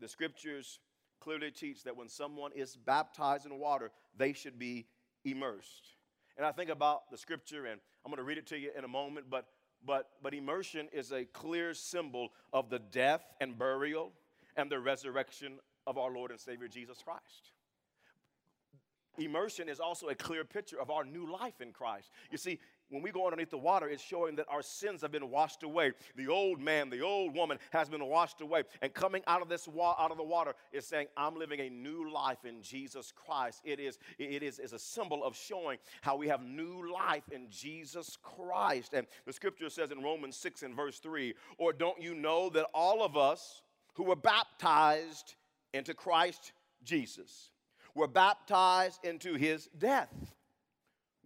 The 0.00 0.08
scriptures 0.08 0.80
clearly 1.20 1.50
teach 1.50 1.84
that 1.84 1.96
when 1.96 2.08
someone 2.08 2.52
is 2.54 2.76
baptized 2.76 3.46
in 3.46 3.58
water, 3.58 3.90
they 4.16 4.32
should 4.32 4.58
be 4.58 4.86
immersed. 5.24 5.96
And 6.36 6.46
I 6.46 6.52
think 6.52 6.70
about 6.70 7.10
the 7.10 7.18
scripture, 7.18 7.66
and 7.66 7.80
I'm 8.04 8.10
going 8.10 8.18
to 8.18 8.22
read 8.22 8.38
it 8.38 8.46
to 8.48 8.58
you 8.58 8.70
in 8.76 8.84
a 8.84 8.88
moment, 8.88 9.26
but, 9.28 9.46
but, 9.84 10.10
but 10.22 10.34
immersion 10.34 10.88
is 10.92 11.12
a 11.12 11.24
clear 11.24 11.74
symbol 11.74 12.30
of 12.52 12.70
the 12.70 12.78
death 12.78 13.24
and 13.40 13.58
burial 13.58 14.12
and 14.56 14.70
the 14.70 14.78
resurrection 14.78 15.58
of 15.86 15.98
our 15.98 16.12
Lord 16.12 16.30
and 16.30 16.38
Savior 16.38 16.68
Jesus 16.68 16.98
Christ. 17.02 17.52
Immersion 19.18 19.68
is 19.68 19.80
also 19.80 20.08
a 20.08 20.14
clear 20.14 20.44
picture 20.44 20.80
of 20.80 20.90
our 20.90 21.04
new 21.04 21.30
life 21.30 21.60
in 21.60 21.72
Christ. 21.72 22.10
You 22.30 22.38
see, 22.38 22.60
when 22.90 23.02
we 23.02 23.10
go 23.10 23.24
underneath 23.24 23.50
the 23.50 23.58
water, 23.58 23.88
it's 23.88 24.02
showing 24.02 24.36
that 24.36 24.46
our 24.48 24.62
sins 24.62 25.02
have 25.02 25.12
been 25.12 25.30
washed 25.30 25.62
away. 25.62 25.92
The 26.16 26.28
old 26.28 26.60
man, 26.60 26.88
the 26.88 27.02
old 27.02 27.34
woman 27.34 27.58
has 27.70 27.88
been 27.88 28.04
washed 28.04 28.40
away. 28.40 28.62
And 28.80 28.94
coming 28.94 29.22
out 29.26 29.42
of 29.42 29.48
this 29.48 29.68
wa- 29.68 29.96
out 29.98 30.10
of 30.10 30.16
the 30.16 30.22
water 30.22 30.54
is 30.72 30.86
saying, 30.86 31.08
I'm 31.16 31.36
living 31.36 31.60
a 31.60 31.68
new 31.68 32.10
life 32.10 32.44
in 32.44 32.62
Jesus 32.62 33.12
Christ. 33.12 33.60
It 33.64 33.78
is, 33.78 33.98
it 34.18 34.42
is, 34.42 34.58
is 34.58 34.72
a 34.72 34.78
symbol 34.78 35.22
of 35.22 35.36
showing 35.36 35.78
how 36.00 36.16
we 36.16 36.28
have 36.28 36.42
new 36.42 36.90
life 36.92 37.24
in 37.30 37.48
Jesus 37.50 38.16
Christ. 38.22 38.94
And 38.94 39.06
the 39.26 39.32
scripture 39.32 39.68
says 39.68 39.90
in 39.90 40.02
Romans 40.02 40.36
6 40.36 40.62
and 40.62 40.74
verse 40.74 40.98
3, 40.98 41.34
or 41.58 41.72
don't 41.72 42.00
you 42.00 42.14
know 42.14 42.48
that 42.50 42.66
all 42.72 43.04
of 43.04 43.16
us 43.16 43.62
who 43.94 44.04
were 44.04 44.16
baptized 44.16 45.34
into 45.74 45.92
Christ 45.92 46.52
Jesus 46.82 47.50
were 47.94 48.08
baptized 48.08 49.04
into 49.04 49.34
his 49.34 49.68
death? 49.76 50.14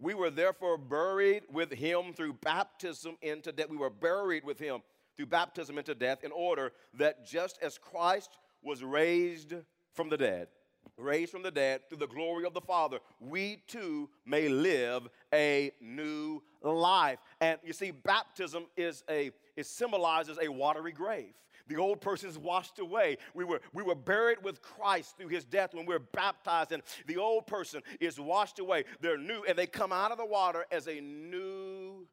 We 0.03 0.15
were 0.15 0.29
therefore 0.29 0.77
buried 0.77 1.43
with 1.49 1.71
him 1.71 2.11
through 2.13 2.33
baptism 2.43 3.15
into 3.21 3.53
death. 3.53 3.69
We 3.69 3.77
were 3.77 3.89
buried 3.89 4.43
with 4.43 4.59
him 4.59 4.81
through 5.15 5.27
baptism 5.27 5.77
into 5.77 5.95
death 5.95 6.25
in 6.25 6.33
order 6.33 6.73
that 6.95 7.25
just 7.25 7.57
as 7.61 7.77
Christ 7.77 8.37
was 8.61 8.83
raised 8.83 9.53
from 9.93 10.09
the 10.09 10.17
dead, 10.17 10.49
raised 10.97 11.31
from 11.31 11.41
the 11.41 11.51
dead 11.51 11.87
through 11.87 11.99
the 11.99 12.07
glory 12.07 12.43
of 12.43 12.53
the 12.53 12.59
Father, 12.59 12.99
we 13.21 13.63
too 13.65 14.09
may 14.25 14.49
live 14.49 15.07
a 15.33 15.71
new 15.79 16.43
life. 16.61 17.19
And 17.39 17.57
you 17.63 17.71
see, 17.71 17.91
baptism 17.91 18.65
is 18.75 19.05
a 19.09 19.31
it 19.55 19.67
symbolizes 19.67 20.37
a 20.41 20.49
watery 20.49 20.91
grave. 20.91 21.31
The 21.67 21.77
old 21.77 22.01
person 22.01 22.29
is 22.29 22.37
washed 22.37 22.79
away. 22.79 23.17
We 23.33 23.45
were, 23.45 23.61
we 23.73 23.83
were 23.83 23.95
buried 23.95 24.43
with 24.43 24.61
Christ 24.61 25.17
through 25.17 25.29
his 25.29 25.45
death 25.45 25.73
when 25.73 25.85
we 25.85 25.93
were 25.93 25.99
baptized, 25.99 26.71
and 26.71 26.83
the 27.07 27.17
old 27.17 27.47
person 27.47 27.81
is 27.99 28.19
washed 28.19 28.59
away. 28.59 28.83
They're 28.99 29.17
new, 29.17 29.43
and 29.47 29.57
they 29.57 29.67
come 29.67 29.93
out 29.93 30.11
of 30.11 30.17
the 30.17 30.25
water 30.25 30.65
as 30.71 30.87
a 30.87 30.99
new 30.99 32.05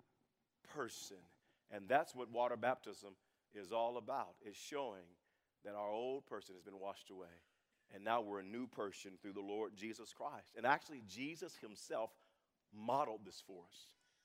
person. 0.75 1.17
And 1.73 1.89
that's 1.89 2.15
what 2.15 2.31
water 2.31 2.57
baptism 2.57 3.11
is 3.55 3.73
all 3.73 3.97
about, 3.97 4.35
is 4.49 4.57
showing 4.57 5.07
that 5.65 5.75
our 5.75 5.91
old 5.91 6.27
person 6.27 6.55
has 6.55 6.63
been 6.63 6.79
washed 6.79 7.11
away 7.11 7.27
And 7.95 8.05
now 8.05 8.21
we're 8.21 8.41
a 8.41 8.45
new 8.45 8.67
person 8.67 9.13
through 9.21 9.33
the 9.33 9.41
Lord 9.41 9.73
Jesus 9.77 10.13
Christ. 10.13 10.55
And 10.57 10.65
actually, 10.65 11.03
Jesus 11.09 11.57
himself 11.61 12.11
modeled 12.73 13.21
this 13.25 13.43
for 13.47 13.63
us. 13.69 13.79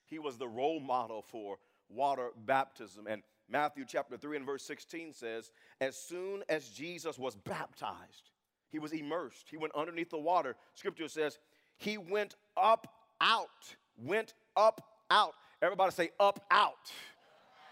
He 0.05 0.19
was 0.19 0.37
the 0.37 0.47
role 0.47 0.79
model 0.79 1.23
for 1.27 1.57
water 1.89 2.29
baptism. 2.45 3.07
And 3.07 3.23
Matthew 3.49 3.85
chapter 3.87 4.17
3 4.17 4.37
and 4.37 4.45
verse 4.45 4.63
16 4.63 5.13
says, 5.13 5.51
As 5.79 5.95
soon 5.95 6.43
as 6.49 6.69
Jesus 6.69 7.19
was 7.19 7.35
baptized, 7.35 8.31
he 8.69 8.79
was 8.79 8.91
immersed, 8.91 9.47
he 9.49 9.57
went 9.57 9.73
underneath 9.75 10.09
the 10.09 10.17
water. 10.17 10.55
Scripture 10.73 11.07
says, 11.07 11.37
He 11.77 11.97
went 11.97 12.35
up 12.57 12.87
out, 13.21 13.75
went 13.97 14.33
up 14.57 14.81
out. 15.09 15.33
Everybody 15.61 15.91
say, 15.91 16.09
up 16.19 16.45
out. 16.51 16.91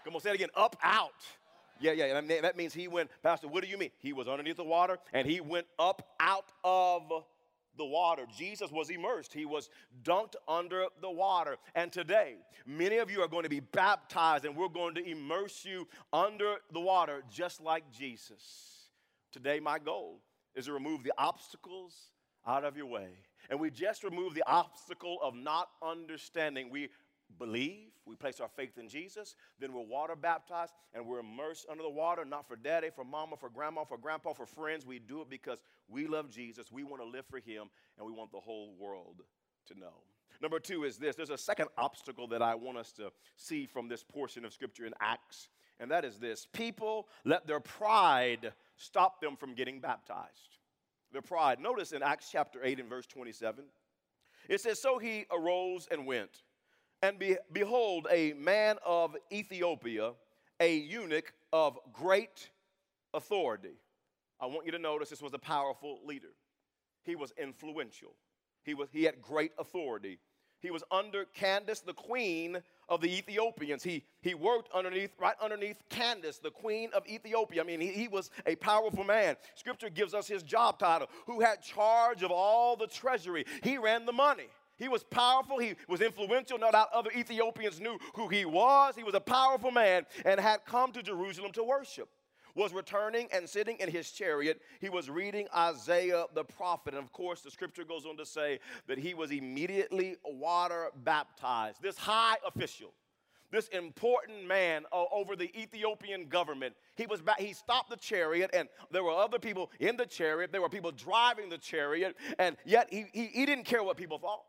Come 0.04 0.14
on, 0.14 0.20
say 0.20 0.30
it 0.30 0.36
again, 0.36 0.50
up 0.54 0.76
out. 0.82 1.12
Yeah, 1.80 1.92
yeah, 1.92 2.20
that 2.42 2.56
means 2.56 2.72
he 2.72 2.88
went, 2.88 3.10
Pastor, 3.22 3.48
what 3.48 3.62
do 3.62 3.68
you 3.68 3.76
mean? 3.76 3.90
He 3.98 4.12
was 4.12 4.28
underneath 4.28 4.56
the 4.56 4.64
water 4.64 4.98
and 5.12 5.26
he 5.26 5.40
went 5.40 5.66
up 5.78 6.14
out 6.20 6.52
of 6.62 7.24
the 7.76 7.84
water. 7.84 8.24
Jesus 8.36 8.70
was 8.70 8.90
immersed, 8.90 9.32
he 9.32 9.44
was 9.44 9.70
dunked 10.02 10.36
under 10.48 10.86
the 11.00 11.10
water. 11.10 11.56
And 11.74 11.92
today, 11.92 12.36
many 12.66 12.98
of 12.98 13.10
you 13.10 13.20
are 13.22 13.28
going 13.28 13.44
to 13.44 13.48
be 13.48 13.60
baptized, 13.60 14.44
and 14.44 14.56
we're 14.56 14.68
going 14.68 14.94
to 14.96 15.08
immerse 15.08 15.64
you 15.64 15.86
under 16.12 16.56
the 16.72 16.80
water 16.80 17.22
just 17.30 17.60
like 17.60 17.90
Jesus. 17.90 18.88
Today, 19.32 19.60
my 19.60 19.78
goal 19.78 20.20
is 20.54 20.66
to 20.66 20.72
remove 20.72 21.02
the 21.02 21.12
obstacles 21.18 21.94
out 22.46 22.64
of 22.64 22.76
your 22.76 22.86
way. 22.86 23.08
And 23.50 23.60
we 23.60 23.70
just 23.70 24.04
remove 24.04 24.34
the 24.34 24.44
obstacle 24.46 25.18
of 25.22 25.34
not 25.34 25.68
understanding. 25.82 26.70
We 26.70 26.88
believe, 27.38 27.88
we 28.06 28.16
place 28.16 28.40
our 28.40 28.48
faith 28.48 28.78
in 28.78 28.88
Jesus, 28.88 29.34
then 29.58 29.72
we're 29.72 29.82
water 29.82 30.14
baptized 30.16 30.72
and 30.92 31.06
we're 31.06 31.20
immersed 31.20 31.66
under 31.70 31.82
the 31.82 31.90
water, 31.90 32.24
not 32.24 32.46
for 32.46 32.56
daddy, 32.56 32.88
for 32.94 33.04
mama, 33.04 33.36
for 33.36 33.48
grandma, 33.48 33.84
for 33.84 33.98
grandpa, 33.98 34.32
for 34.32 34.46
friends. 34.46 34.84
We 34.84 34.98
do 34.98 35.20
it 35.22 35.30
because 35.30 35.58
we 35.88 36.06
love 36.06 36.30
Jesus, 36.30 36.70
we 36.70 36.84
want 36.84 37.02
to 37.02 37.08
live 37.08 37.24
for 37.26 37.38
him, 37.38 37.68
and 37.98 38.06
we 38.06 38.12
want 38.12 38.32
the 38.32 38.40
whole 38.40 38.74
world 38.78 39.22
to 39.66 39.78
know. 39.78 40.02
Number 40.42 40.58
two 40.58 40.84
is 40.84 40.98
this 40.98 41.16
there's 41.16 41.30
a 41.30 41.38
second 41.38 41.68
obstacle 41.78 42.26
that 42.28 42.42
I 42.42 42.54
want 42.54 42.78
us 42.78 42.92
to 42.92 43.10
see 43.36 43.66
from 43.66 43.88
this 43.88 44.02
portion 44.02 44.44
of 44.44 44.52
scripture 44.52 44.84
in 44.84 44.92
Acts, 45.00 45.48
and 45.80 45.90
that 45.90 46.04
is 46.04 46.18
this 46.18 46.46
people 46.52 47.08
let 47.24 47.46
their 47.46 47.60
pride 47.60 48.52
stop 48.76 49.20
them 49.20 49.36
from 49.36 49.54
getting 49.54 49.80
baptized. 49.80 50.58
Their 51.12 51.22
pride. 51.22 51.60
Notice 51.60 51.92
in 51.92 52.02
Acts 52.02 52.28
chapter 52.30 52.58
8 52.62 52.80
and 52.80 52.88
verse 52.88 53.06
27, 53.06 53.64
it 54.48 54.60
says, 54.60 54.80
So 54.80 54.98
he 54.98 55.26
arose 55.30 55.86
and 55.90 56.06
went 56.06 56.42
and 57.04 57.18
be, 57.18 57.36
behold, 57.52 58.06
a 58.10 58.32
man 58.32 58.76
of 58.84 59.14
Ethiopia, 59.30 60.12
a 60.58 60.74
eunuch 60.74 61.32
of 61.52 61.78
great 61.92 62.48
authority. 63.12 63.76
I 64.40 64.46
want 64.46 64.64
you 64.64 64.72
to 64.72 64.78
notice 64.78 65.10
this 65.10 65.20
was 65.20 65.34
a 65.34 65.38
powerful 65.38 66.00
leader. 66.06 66.32
He 67.02 67.14
was 67.14 67.32
influential. 67.36 68.14
He, 68.64 68.72
was, 68.72 68.88
he 68.90 69.04
had 69.04 69.20
great 69.20 69.52
authority. 69.58 70.18
He 70.60 70.70
was 70.70 70.82
under 70.90 71.26
Candace, 71.26 71.80
the 71.80 71.92
queen 71.92 72.62
of 72.88 73.02
the 73.02 73.14
Ethiopians. 73.18 73.82
He, 73.82 74.02
he 74.22 74.32
worked 74.32 74.70
underneath, 74.74 75.10
right 75.20 75.36
underneath 75.42 75.76
Candace, 75.90 76.38
the 76.38 76.50
queen 76.50 76.88
of 76.94 77.06
Ethiopia. 77.06 77.60
I 77.60 77.66
mean, 77.66 77.82
he, 77.82 77.88
he 77.88 78.08
was 78.08 78.30
a 78.46 78.56
powerful 78.56 79.04
man. 79.04 79.36
Scripture 79.56 79.90
gives 79.90 80.14
us 80.14 80.26
his 80.26 80.42
job 80.42 80.78
title, 80.78 81.08
who 81.26 81.40
had 81.40 81.60
charge 81.60 82.22
of 82.22 82.30
all 82.30 82.76
the 82.76 82.86
treasury. 82.86 83.44
He 83.62 83.76
ran 83.76 84.06
the 84.06 84.12
money. 84.12 84.48
He 84.76 84.88
was 84.88 85.04
powerful. 85.04 85.58
He 85.58 85.74
was 85.88 86.00
influential. 86.00 86.58
No 86.58 86.70
doubt 86.70 86.88
other 86.92 87.10
Ethiopians 87.16 87.80
knew 87.80 87.98
who 88.14 88.28
he 88.28 88.44
was. 88.44 88.96
He 88.96 89.04
was 89.04 89.14
a 89.14 89.20
powerful 89.20 89.70
man 89.70 90.04
and 90.24 90.40
had 90.40 90.64
come 90.64 90.92
to 90.92 91.02
Jerusalem 91.02 91.52
to 91.52 91.62
worship. 91.62 92.08
Was 92.56 92.72
returning 92.72 93.28
and 93.32 93.48
sitting 93.48 93.78
in 93.80 93.90
his 93.90 94.12
chariot. 94.12 94.62
He 94.80 94.88
was 94.88 95.10
reading 95.10 95.48
Isaiah 95.56 96.26
the 96.34 96.44
prophet. 96.44 96.94
And 96.94 97.02
of 97.02 97.10
course, 97.10 97.40
the 97.40 97.50
scripture 97.50 97.82
goes 97.84 98.06
on 98.06 98.16
to 98.16 98.24
say 98.24 98.60
that 98.86 98.96
he 98.96 99.12
was 99.12 99.32
immediately 99.32 100.16
water 100.24 100.90
baptized. 101.02 101.82
This 101.82 101.98
high 101.98 102.36
official, 102.46 102.92
this 103.50 103.66
important 103.68 104.46
man 104.46 104.84
uh, 104.92 105.04
over 105.12 105.34
the 105.34 105.50
Ethiopian 105.60 106.28
government. 106.28 106.76
He 106.96 107.06
was 107.06 107.20
he 107.38 107.54
stopped 107.54 107.90
the 107.90 107.96
chariot, 107.96 108.50
and 108.54 108.68
there 108.92 109.02
were 109.02 109.10
other 109.10 109.40
people 109.40 109.72
in 109.80 109.96
the 109.96 110.06
chariot. 110.06 110.52
There 110.52 110.62
were 110.62 110.68
people 110.68 110.92
driving 110.92 111.48
the 111.48 111.58
chariot, 111.58 112.16
and 112.38 112.56
yet 112.64 112.86
he, 112.88 113.06
he, 113.12 113.26
he 113.26 113.46
didn't 113.46 113.64
care 113.64 113.82
what 113.82 113.96
people 113.96 114.18
thought. 114.18 114.44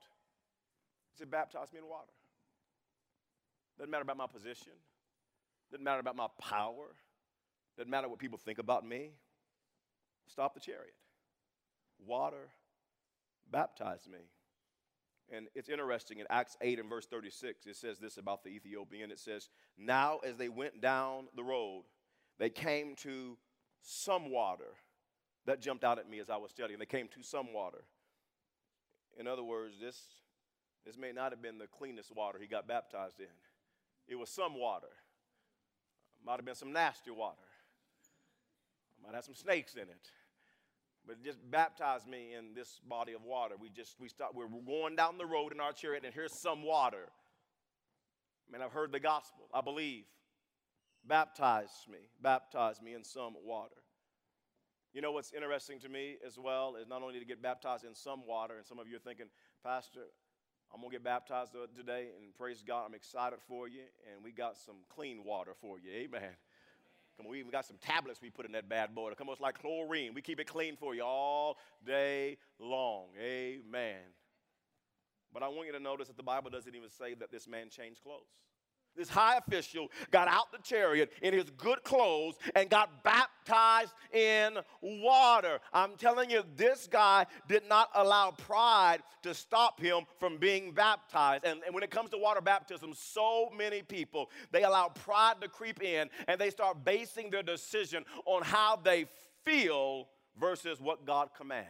Said, 1.17 1.31
Baptize 1.31 1.72
me 1.72 1.79
in 1.79 1.88
water. 1.88 2.12
Doesn't 3.77 3.91
matter 3.91 4.03
about 4.03 4.17
my 4.17 4.27
position, 4.27 4.72
doesn't 5.72 5.84
matter 5.84 6.00
about 6.00 6.15
my 6.15 6.27
power, 6.39 6.95
doesn't 7.77 7.89
matter 7.89 8.07
what 8.07 8.19
people 8.19 8.38
think 8.38 8.57
about 8.57 8.88
me. 8.88 9.12
Stop 10.27 10.53
the 10.53 10.60
chariot. 10.60 10.95
Water, 12.05 12.50
baptize 13.51 14.07
me. 14.12 14.19
And 15.31 15.48
it's 15.55 15.69
interesting 15.69 16.19
in 16.19 16.27
Acts 16.29 16.55
8 16.62 16.79
and 16.79 16.89
verse 16.89 17.05
36, 17.07 17.65
it 17.65 17.75
says 17.75 18.00
this 18.00 18.17
about 18.17 18.43
the 18.43 18.50
Ethiopian. 18.51 19.12
It 19.12 19.19
says, 19.19 19.50
Now 19.77 20.19
as 20.19 20.38
they 20.38 20.50
went 20.50 20.81
down 20.81 21.27
the 21.36 21.43
road, 21.43 21.84
they 22.38 22.49
came 22.49 22.95
to 22.97 23.38
some 23.82 24.32
water. 24.32 24.75
That 25.45 25.62
jumped 25.62 25.84
out 25.84 25.99
at 25.99 26.10
me 26.10 26.19
as 26.19 26.30
I 26.30 26.38
was 26.38 26.51
studying. 26.51 26.80
They 26.80 26.86
came 26.86 27.08
to 27.10 27.21
some 27.21 27.54
water. 27.54 27.84
In 29.19 29.28
other 29.28 29.43
words, 29.43 29.75
this 29.80 29.99
this 30.86 30.98
may 30.98 31.12
not 31.12 31.32
have 31.32 31.41
been 31.41 31.58
the 31.58 31.67
cleanest 31.67 32.15
water 32.15 32.38
he 32.39 32.48
got 32.48 32.67
baptized 32.67 33.19
in. 33.19 33.26
It 34.08 34.15
was 34.15 34.30
some 34.30 34.60
water. 34.60 34.91
Might 36.26 36.38
have 36.38 36.45
been 36.45 36.56
some 36.56 36.74
nasty 36.74 37.12
water. 37.12 37.38
Might 39.04 39.15
have 39.15 39.26
some 39.26 39.36
snakes 39.36 39.76
in 39.76 39.84
it. 39.84 40.10
But 41.08 41.24
just 41.24 41.39
baptize 41.52 42.08
me 42.08 42.34
in 42.38 42.56
this 42.56 42.80
body 42.88 43.13
of 43.13 43.24
water. 43.24 43.56
We 43.60 43.69
just 43.69 44.00
we 44.00 44.10
start 44.10 44.34
we're 44.34 44.48
going 44.48 44.95
down 44.95 45.17
the 45.17 45.26
road 45.26 45.52
in 45.54 45.60
our 45.60 45.71
chariot, 45.71 46.04
and 46.04 46.13
here's 46.13 46.34
some 46.34 46.63
water. 46.63 47.10
Man, 48.52 48.62
I've 48.62 48.71
heard 48.71 48.91
the 48.91 49.00
gospel. 49.00 49.45
I 49.54 49.62
believe. 49.62 50.06
Baptize 51.08 51.69
me. 51.91 52.00
Baptize 52.21 52.82
me 52.82 52.95
in 52.95 53.04
some 53.04 53.36
water. 53.45 53.76
You 54.93 55.02
know 55.02 55.12
what's 55.12 55.34
interesting 55.34 55.80
to 55.82 55.89
me 55.89 56.15
as 56.26 56.39
well 56.39 56.78
is 56.82 56.88
not 56.88 57.04
only 57.04 57.19
to 57.19 57.26
get 57.26 57.41
baptized 57.41 57.84
in 57.84 57.93
some 57.93 58.26
water, 58.26 58.56
and 58.58 58.65
some 58.65 58.80
of 58.80 58.88
you 58.88 58.95
are 58.95 59.00
thinking, 59.00 59.28
Pastor, 59.63 60.06
I'm 60.75 60.81
going 60.81 60.91
to 60.91 60.97
get 60.97 61.05
baptized 61.05 61.53
today, 61.77 62.07
and 62.21 62.35
praise 62.35 62.61
God, 62.61 62.83
I'm 62.85 62.93
excited 62.93 63.39
for 63.47 63.69
you. 63.69 63.79
And 64.11 64.21
we 64.21 64.33
got 64.33 64.57
some 64.57 64.75
clean 64.93 65.23
water 65.23 65.53
for 65.61 65.79
you. 65.79 65.89
Amen. 65.89 66.35
Come 67.15 67.27
on, 67.27 67.31
we 67.31 67.39
even 67.39 67.49
got 67.49 67.63
some 67.63 67.77
tablets 67.77 68.21
we 68.21 68.29
put 68.29 68.45
in 68.45 68.51
that 68.51 68.67
bad 68.67 68.93
boy. 68.93 69.13
Come 69.17 69.29
on, 69.29 69.33
it's 69.33 69.41
like 69.41 69.61
chlorine. 69.61 70.13
We 70.13 70.21
keep 70.21 70.38
it 70.38 70.47
clean 70.47 70.75
for 70.75 70.93
you 70.93 71.03
all 71.03 71.57
day 71.85 72.38
long. 72.59 73.05
Amen. 73.17 74.01
But 75.33 75.43
I 75.43 75.47
want 75.47 75.67
you 75.67 75.71
to 75.71 75.79
notice 75.79 76.09
that 76.09 76.17
the 76.17 76.23
Bible 76.23 76.49
doesn't 76.49 76.75
even 76.75 76.89
say 76.89 77.13
that 77.13 77.31
this 77.31 77.47
man 77.47 77.69
changed 77.69 78.03
clothes 78.03 78.41
this 78.95 79.10
high 79.10 79.38
official 79.38 79.88
got 80.12 80.27
out 80.27 80.51
the 80.51 80.58
chariot 80.63 81.12
in 81.21 81.34
his 81.34 81.49
good 81.51 81.84
clothes 81.84 82.36
and 82.55 82.69
got 82.69 83.03
baptized 83.03 83.93
in 84.13 84.58
water. 84.81 85.60
I'm 85.73 85.95
telling 85.97 86.29
you, 86.29 86.43
this 86.55 86.88
guy 86.88 87.25
did 87.47 87.67
not 87.67 87.89
allow 87.95 88.31
pride 88.31 88.99
to 89.23 89.34
stop 89.34 89.79
him 89.79 90.03
from 90.19 90.38
being 90.38 90.71
baptized. 90.71 91.45
And, 91.45 91.62
and 91.65 91.73
when 91.73 91.84
it 91.84 91.91
comes 91.91 92.10
to 92.12 92.17
water 92.17 92.41
baptism, 92.41 92.93
so 92.95 93.49
many 93.55 93.81
people, 93.81 94.29
they 94.51 94.63
allow 94.63 94.89
pride 94.89 95.36
to 95.41 95.47
creep 95.47 95.81
in 95.81 96.10
and 96.27 96.39
they 96.39 96.49
start 96.49 96.84
basing 96.84 97.29
their 97.29 97.43
decision 97.43 98.05
on 98.25 98.43
how 98.43 98.79
they 98.84 99.05
feel 99.43 100.08
versus 100.39 100.79
what 100.79 101.05
God 101.05 101.29
commands. 101.36 101.69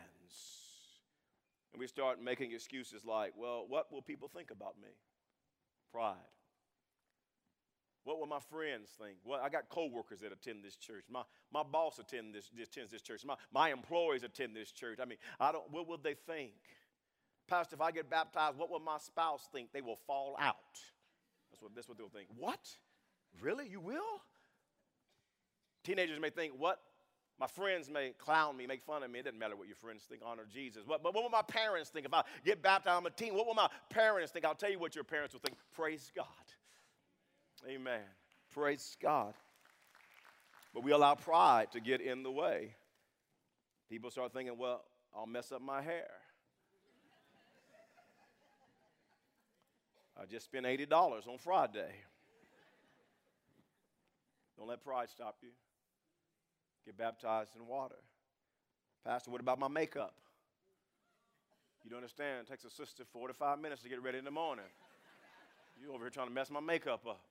And 1.73 1.79
we 1.79 1.87
start 1.87 2.21
making 2.21 2.53
excuses 2.53 3.03
like, 3.03 3.33
well, 3.37 3.65
what 3.67 3.91
will 3.91 4.01
people 4.01 4.29
think 4.33 4.49
about 4.49 4.75
me? 4.81 4.87
Pride. 5.91 6.15
What 8.05 8.19
will 8.19 8.27
my 8.27 8.39
friends 8.39 8.89
think? 9.01 9.17
Well, 9.25 9.41
I 9.43 9.49
got 9.49 9.67
coworkers 9.67 10.19
that 10.21 10.31
attend 10.31 10.63
this 10.63 10.75
church. 10.75 11.05
My, 11.09 11.23
my 11.51 11.63
boss 11.63 11.97
attend 11.99 12.35
this, 12.35 12.49
attends 12.61 12.91
this 12.91 13.01
church. 13.01 13.25
My, 13.25 13.35
my 13.51 13.71
employees 13.71 14.23
attend 14.23 14.55
this 14.55 14.71
church. 14.71 14.99
I 15.01 15.05
mean, 15.05 15.17
I 15.39 15.51
don't, 15.51 15.69
what 15.71 15.87
will 15.87 15.97
they 15.97 16.13
think? 16.13 16.51
Pastor, 17.47 17.75
if 17.75 17.81
I 17.81 17.91
get 17.91 18.09
baptized, 18.09 18.57
what 18.57 18.69
will 18.69 18.79
my 18.79 18.99
spouse 18.99 19.47
think? 19.51 19.73
They 19.73 19.81
will 19.81 19.97
fall 20.07 20.35
out. 20.39 20.55
That's 21.51 21.61
what, 21.61 21.75
that's 21.75 21.89
what 21.89 21.97
they'll 21.97 22.09
think. 22.09 22.27
What? 22.37 22.59
Really? 23.41 23.67
You 23.67 23.79
will? 23.79 24.21
Teenagers 25.83 26.19
may 26.19 26.29
think, 26.29 26.53
what? 26.57 26.79
My 27.39 27.47
friends 27.47 27.89
may 27.89 28.11
clown 28.17 28.55
me, 28.55 28.65
make 28.65 28.83
fun 28.83 29.03
of 29.03 29.11
me. 29.11 29.19
It 29.19 29.25
doesn't 29.25 29.39
matter 29.39 29.55
what 29.55 29.67
your 29.67 29.75
friends 29.75 30.03
think, 30.07 30.21
honor 30.23 30.45
Jesus. 30.51 30.83
What, 30.85 31.03
but 31.03 31.13
what 31.13 31.23
will 31.23 31.29
my 31.29 31.41
parents 31.41 31.89
think? 31.89 32.05
If 32.05 32.13
I 32.13 32.23
get 32.45 32.61
baptized, 32.61 32.97
I'm 32.97 33.05
a 33.05 33.09
teen, 33.09 33.33
what 33.33 33.45
will 33.45 33.55
my 33.55 33.67
parents 33.89 34.31
think? 34.31 34.45
I'll 34.45 34.55
tell 34.55 34.71
you 34.71 34.79
what 34.79 34.95
your 34.95 35.03
parents 35.03 35.33
will 35.33 35.41
think. 35.41 35.57
Praise 35.75 36.11
God. 36.15 36.25
Amen. 37.67 38.01
Praise 38.51 38.95
God. 39.01 39.33
But 40.73 40.83
we 40.83 40.91
allow 40.91 41.15
pride 41.15 41.71
to 41.71 41.79
get 41.79 42.01
in 42.01 42.21
the 42.23 42.31
way. 42.31 42.75
People 43.89 44.11
start 44.11 44.33
thinking, 44.33 44.57
well, 44.57 44.83
I'll 45.15 45.25
mess 45.25 45.51
up 45.51 45.61
my 45.61 45.81
hair. 45.81 46.09
I 50.21 50.25
just 50.25 50.45
spent 50.45 50.65
$80 50.65 51.27
on 51.27 51.37
Friday. 51.37 51.91
Don't 54.57 54.67
let 54.67 54.83
pride 54.83 55.09
stop 55.09 55.37
you. 55.41 55.49
Get 56.85 56.97
baptized 56.97 57.55
in 57.55 57.67
water. 57.67 57.95
Pastor, 59.03 59.31
what 59.31 59.41
about 59.41 59.59
my 59.59 59.67
makeup? 59.67 60.13
You 61.83 61.89
don't 61.89 61.97
understand. 61.97 62.47
It 62.47 62.49
takes 62.49 62.63
a 62.63 62.69
sister 62.69 63.03
45 63.11 63.59
minutes 63.59 63.83
to 63.83 63.89
get 63.89 64.01
ready 64.01 64.17
in 64.17 64.25
the 64.25 64.31
morning. 64.31 64.65
You 65.79 65.93
over 65.93 66.03
here 66.03 66.09
trying 66.09 66.27
to 66.27 66.33
mess 66.33 66.49
my 66.49 66.59
makeup 66.59 67.05
up. 67.07 67.21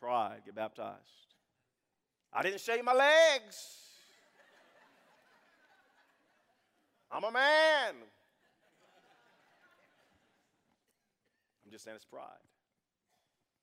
Pride, 0.00 0.40
get 0.44 0.54
baptized. 0.54 0.98
I 2.32 2.42
didn't 2.42 2.60
shave 2.60 2.84
my 2.84 2.94
legs. 2.94 3.56
I'm 7.10 7.24
a 7.24 7.30
man. 7.30 7.94
I'm 11.64 11.72
just 11.72 11.84
saying 11.84 11.96
it's 11.96 12.04
pride. 12.04 12.22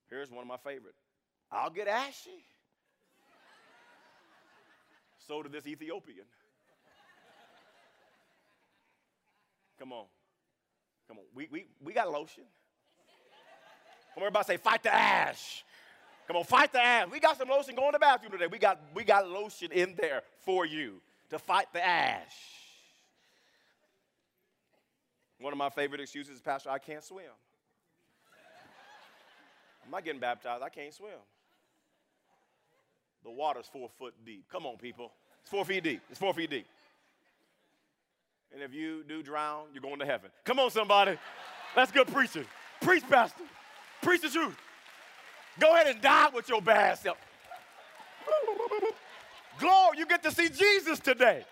Here's 0.09 0.31
one 0.31 0.41
of 0.41 0.47
my 0.47 0.57
favorite. 0.57 0.95
I'll 1.51 1.69
get 1.69 1.87
ashy. 1.87 2.43
So 5.27 5.41
did 5.41 5.51
this 5.51 5.65
Ethiopian. 5.65 6.25
Come 9.79 9.93
on. 9.93 10.05
Come 11.07 11.17
on. 11.17 11.23
We, 11.33 11.47
we, 11.51 11.65
we 11.83 11.93
got 11.93 12.11
lotion. 12.11 12.43
Come 14.13 14.23
on, 14.23 14.27
everybody 14.27 14.45
say, 14.45 14.57
fight 14.57 14.83
the 14.83 14.93
ash. 14.93 15.63
Come 16.27 16.37
on, 16.37 16.43
fight 16.43 16.73
the 16.73 16.81
ash. 16.81 17.07
We 17.11 17.19
got 17.19 17.37
some 17.37 17.49
lotion 17.49 17.75
going 17.75 17.91
to 17.91 17.95
the 17.95 17.99
bathroom 17.99 18.31
today. 18.31 18.47
We 18.47 18.57
got, 18.57 18.79
we 18.95 19.03
got 19.03 19.27
lotion 19.27 19.71
in 19.71 19.95
there 19.95 20.23
for 20.39 20.65
you 20.65 21.01
to 21.29 21.37
fight 21.37 21.67
the 21.71 21.85
ash. 21.85 22.35
One 25.39 25.53
of 25.53 25.59
my 25.59 25.69
favorite 25.69 26.01
excuses 26.01 26.37
is, 26.37 26.41
Pastor, 26.41 26.69
I 26.69 26.79
can't 26.79 27.03
swim. 27.03 27.25
I'm 29.83 29.91
not 29.91 30.03
getting 30.03 30.19
baptized. 30.19 30.63
I 30.63 30.69
can't 30.69 30.93
swim. 30.93 31.11
The 33.23 33.29
water's 33.31 33.67
four 33.67 33.89
foot 33.99 34.13
deep. 34.25 34.45
Come 34.51 34.65
on, 34.65 34.77
people. 34.77 35.11
It's 35.41 35.51
four 35.51 35.65
feet 35.65 35.83
deep. 35.83 36.01
It's 36.09 36.19
four 36.19 36.33
feet 36.33 36.49
deep. 36.49 36.65
And 38.53 38.63
if 38.63 38.73
you 38.73 39.03
do 39.07 39.21
drown, 39.21 39.65
you're 39.73 39.81
going 39.81 39.99
to 39.99 40.05
heaven. 40.05 40.31
Come 40.43 40.59
on, 40.59 40.71
somebody. 40.71 41.17
That's 41.75 41.91
good 41.91 42.07
preaching. 42.07 42.45
Preach, 42.81 43.03
Pastor. 43.09 43.43
Preach 44.01 44.21
the 44.21 44.29
truth. 44.29 44.55
Go 45.59 45.73
ahead 45.73 45.87
and 45.87 46.01
die 46.01 46.29
with 46.33 46.49
your 46.49 46.61
bad 46.61 46.97
self. 46.97 47.17
Glory, 49.59 49.97
you 49.97 50.05
get 50.05 50.21
to 50.23 50.31
see 50.31 50.49
Jesus 50.49 50.99
today. 50.99 51.45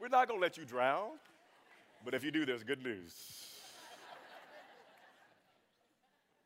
We're 0.00 0.08
not 0.08 0.28
going 0.28 0.40
to 0.40 0.42
let 0.42 0.56
you 0.56 0.64
drown, 0.64 1.10
but 2.04 2.14
if 2.14 2.24
you 2.24 2.30
do, 2.30 2.46
there's 2.46 2.62
good 2.62 2.82
news. 2.82 3.14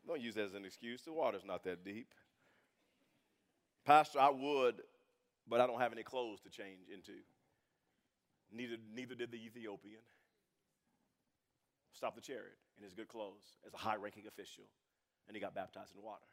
Don't 0.06 0.20
use 0.20 0.34
that 0.34 0.46
as 0.46 0.54
an 0.54 0.64
excuse. 0.64 1.02
The 1.02 1.12
water's 1.12 1.44
not 1.44 1.62
that 1.64 1.84
deep. 1.84 2.08
Pastor, 3.86 4.18
I 4.18 4.30
would, 4.30 4.82
but 5.48 5.60
I 5.60 5.66
don't 5.66 5.80
have 5.80 5.92
any 5.92 6.02
clothes 6.02 6.40
to 6.40 6.50
change 6.50 6.88
into. 6.92 7.12
Neither, 8.52 8.76
neither 8.94 9.14
did 9.14 9.30
the 9.30 9.36
Ethiopian. 9.36 10.00
Stop 11.92 12.16
the 12.16 12.20
chariot 12.20 12.58
in 12.76 12.84
his 12.84 12.92
good 12.92 13.08
clothes 13.08 13.56
as 13.66 13.72
a 13.72 13.76
high 13.76 13.96
ranking 13.96 14.24
official, 14.26 14.64
and 15.26 15.36
he 15.36 15.40
got 15.40 15.54
baptized 15.54 15.94
in 15.94 16.02
water. 16.02 16.26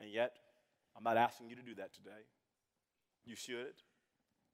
And 0.00 0.10
yet, 0.10 0.32
I'm 0.96 1.04
not 1.04 1.16
asking 1.16 1.48
you 1.48 1.56
to 1.56 1.62
do 1.62 1.74
that 1.76 1.92
today. 1.94 2.26
You 3.24 3.36
should, 3.36 3.74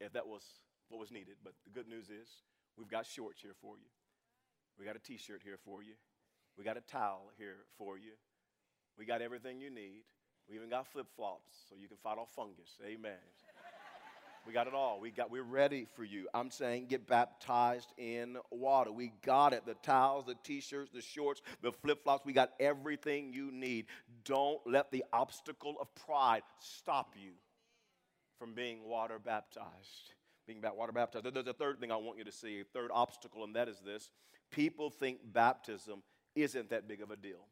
if 0.00 0.12
that 0.12 0.26
was 0.26 0.42
what 0.88 1.00
was 1.00 1.10
needed. 1.10 1.36
But 1.42 1.54
the 1.64 1.70
good 1.70 1.88
news 1.88 2.10
is, 2.10 2.28
we've 2.76 2.88
got 2.88 3.06
shorts 3.06 3.40
here 3.40 3.54
for 3.60 3.76
you. 3.76 3.88
We 4.78 4.84
got 4.84 4.96
a 4.96 4.98
t 4.98 5.16
shirt 5.16 5.42
here 5.44 5.58
for 5.64 5.82
you. 5.82 5.94
We 6.58 6.64
got 6.64 6.76
a 6.76 6.80
towel 6.80 7.30
here 7.38 7.66
for 7.78 7.98
you. 7.98 8.12
We 8.98 9.04
got 9.04 9.22
everything 9.22 9.60
you 9.60 9.70
need. 9.70 10.04
We 10.48 10.56
even 10.56 10.68
got 10.68 10.86
flip 10.86 11.06
flops 11.16 11.54
so 11.68 11.74
you 11.80 11.88
can 11.88 11.96
fight 11.96 12.18
off 12.18 12.30
fungus. 12.34 12.76
Amen. 12.84 13.18
We 14.46 14.52
got 14.52 14.66
it 14.66 14.74
all. 14.74 15.00
We 15.00 15.10
got 15.10 15.30
we're 15.30 15.42
ready 15.42 15.86
for 15.94 16.04
you. 16.04 16.28
I'm 16.34 16.50
saying 16.50 16.86
get 16.86 17.06
baptized 17.06 17.92
in 17.96 18.36
water. 18.50 18.92
We 18.92 19.12
got 19.24 19.52
it. 19.52 19.64
The 19.66 19.74
towels, 19.74 20.26
the 20.26 20.36
t-shirts, 20.42 20.90
the 20.92 21.00
shorts, 21.00 21.40
the 21.62 21.72
flip-flops. 21.72 22.26
We 22.26 22.32
got 22.32 22.50
everything 22.60 23.32
you 23.32 23.50
need. 23.50 23.86
Don't 24.24 24.60
let 24.66 24.90
the 24.90 25.04
obstacle 25.12 25.76
of 25.80 25.94
pride 25.94 26.42
stop 26.58 27.14
you 27.16 27.32
from 28.38 28.54
being 28.54 28.84
water 28.84 29.18
baptized. 29.18 30.12
Being 30.46 30.62
water 30.76 30.92
baptized. 30.92 31.24
There's 31.32 31.46
a 31.46 31.54
third 31.54 31.80
thing 31.80 31.90
I 31.90 31.96
want 31.96 32.18
you 32.18 32.24
to 32.24 32.32
see, 32.32 32.60
a 32.60 32.64
third 32.64 32.90
obstacle, 32.92 33.44
and 33.44 33.56
that 33.56 33.68
is 33.68 33.80
this. 33.84 34.10
People 34.50 34.90
think 34.90 35.20
baptism 35.32 36.02
isn't 36.34 36.68
that 36.70 36.86
big 36.86 37.00
of 37.00 37.10
a 37.10 37.16
deal. 37.16 37.46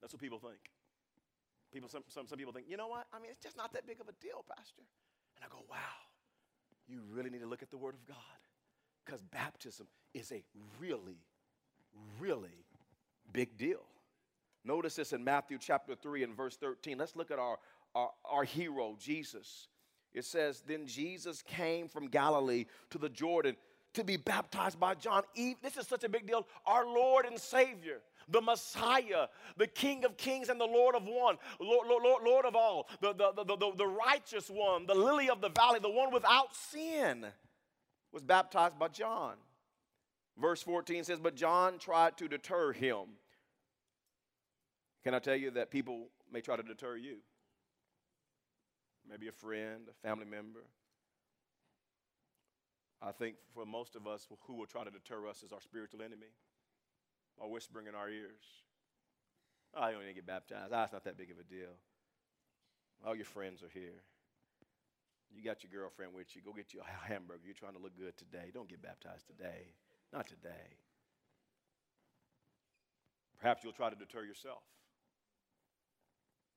That's 0.00 0.14
what 0.14 0.22
people 0.22 0.38
think. 0.38 0.58
People, 1.72 1.88
some, 1.88 2.04
some, 2.08 2.26
some 2.26 2.38
people 2.38 2.52
think, 2.52 2.66
you 2.68 2.76
know 2.76 2.88
what? 2.88 3.06
I 3.12 3.18
mean, 3.18 3.30
it's 3.30 3.42
just 3.42 3.56
not 3.56 3.72
that 3.74 3.86
big 3.86 4.00
of 4.00 4.08
a 4.08 4.12
deal, 4.22 4.44
Pastor. 4.56 4.82
And 5.36 5.44
I 5.44 5.48
go, 5.48 5.64
wow, 5.70 5.76
you 6.86 7.00
really 7.10 7.30
need 7.30 7.40
to 7.40 7.46
look 7.46 7.62
at 7.62 7.70
the 7.70 7.76
Word 7.76 7.94
of 7.94 8.06
God 8.06 8.16
because 9.04 9.22
baptism 9.22 9.86
is 10.12 10.32
a 10.32 10.42
really, 10.80 11.18
really 12.18 12.64
big 13.32 13.56
deal. 13.56 13.84
Notice 14.64 14.96
this 14.96 15.12
in 15.12 15.22
Matthew 15.22 15.58
chapter 15.58 15.94
3 15.94 16.22
and 16.24 16.36
verse 16.36 16.56
13. 16.56 16.96
Let's 16.96 17.16
look 17.16 17.30
at 17.30 17.38
our, 17.38 17.58
our, 17.94 18.10
our 18.24 18.44
hero, 18.44 18.96
Jesus. 18.98 19.68
It 20.14 20.24
says, 20.24 20.62
Then 20.66 20.86
Jesus 20.86 21.42
came 21.42 21.88
from 21.88 22.08
Galilee 22.08 22.66
to 22.90 22.98
the 22.98 23.08
Jordan 23.08 23.56
to 23.94 24.04
be 24.04 24.16
baptized 24.16 24.78
by 24.78 24.94
John. 24.94 25.22
This 25.34 25.76
is 25.76 25.86
such 25.86 26.04
a 26.04 26.08
big 26.08 26.26
deal. 26.26 26.46
Our 26.66 26.86
Lord 26.86 27.24
and 27.26 27.38
Savior, 27.38 28.00
the 28.28 28.40
Messiah, 28.40 29.28
the 29.56 29.66
King 29.66 30.04
of 30.04 30.16
kings 30.16 30.48
and 30.48 30.60
the 30.60 30.66
Lord 30.66 30.94
of 30.94 31.04
one, 31.04 31.36
Lord, 31.60 31.86
Lord, 31.88 32.22
Lord 32.24 32.44
of 32.44 32.54
all, 32.54 32.88
the, 33.00 33.12
the, 33.12 33.32
the, 33.44 33.56
the, 33.56 33.72
the 33.76 33.86
righteous 33.86 34.48
one, 34.48 34.86
the 34.86 34.94
lily 34.94 35.30
of 35.30 35.40
the 35.40 35.48
valley, 35.48 35.80
the 35.80 35.90
one 35.90 36.12
without 36.12 36.54
sin, 36.54 37.26
was 38.12 38.22
baptized 38.22 38.78
by 38.78 38.88
John. 38.88 39.34
Verse 40.40 40.62
14 40.62 41.04
says, 41.04 41.20
But 41.20 41.36
John 41.36 41.78
tried 41.78 42.16
to 42.18 42.28
deter 42.28 42.72
him. 42.72 43.04
Can 45.04 45.14
I 45.14 45.18
tell 45.18 45.36
you 45.36 45.50
that 45.52 45.70
people 45.70 46.08
may 46.32 46.40
try 46.40 46.56
to 46.56 46.62
deter 46.62 46.96
you? 46.96 47.18
Maybe 49.08 49.28
a 49.28 49.32
friend, 49.32 49.82
a 49.88 50.06
family 50.06 50.24
member, 50.24 50.60
I 53.04 53.12
think 53.12 53.36
for 53.52 53.66
most 53.66 53.96
of 53.96 54.06
us, 54.06 54.26
who 54.46 54.54
will 54.54 54.66
try 54.66 54.82
to 54.82 54.90
deter 54.90 55.28
us 55.28 55.42
is 55.42 55.52
our 55.52 55.60
spiritual 55.60 56.00
enemy, 56.00 56.32
or 57.36 57.50
whispering 57.50 57.86
in 57.86 57.94
our 57.94 58.08
ears. 58.08 58.64
Oh, 59.74 59.88
you 59.88 59.94
don't 59.94 60.02
need 60.02 60.08
to 60.08 60.14
get 60.14 60.26
baptized. 60.26 60.72
Ah, 60.72 60.84
it's 60.84 60.92
not 60.92 61.04
that 61.04 61.18
big 61.18 61.30
of 61.30 61.38
a 61.38 61.42
deal. 61.42 61.76
All 63.04 63.14
your 63.14 63.26
friends 63.26 63.62
are 63.62 63.68
here. 63.74 64.00
You 65.34 65.44
got 65.44 65.62
your 65.62 65.70
girlfriend 65.70 66.14
with 66.14 66.34
you. 66.34 66.42
Go 66.42 66.52
get 66.52 66.72
you 66.72 66.80
a 66.80 67.08
hamburger. 67.12 67.42
You're 67.44 67.54
trying 67.58 67.74
to 67.74 67.82
look 67.82 67.98
good 67.98 68.16
today. 68.16 68.50
Don't 68.54 68.68
get 68.68 68.80
baptized 68.80 69.26
today. 69.26 69.74
Not 70.12 70.26
today. 70.26 70.78
Perhaps 73.40 73.64
you'll 73.64 73.72
try 73.72 73.90
to 73.90 73.96
deter 73.96 74.24
yourself. 74.24 74.62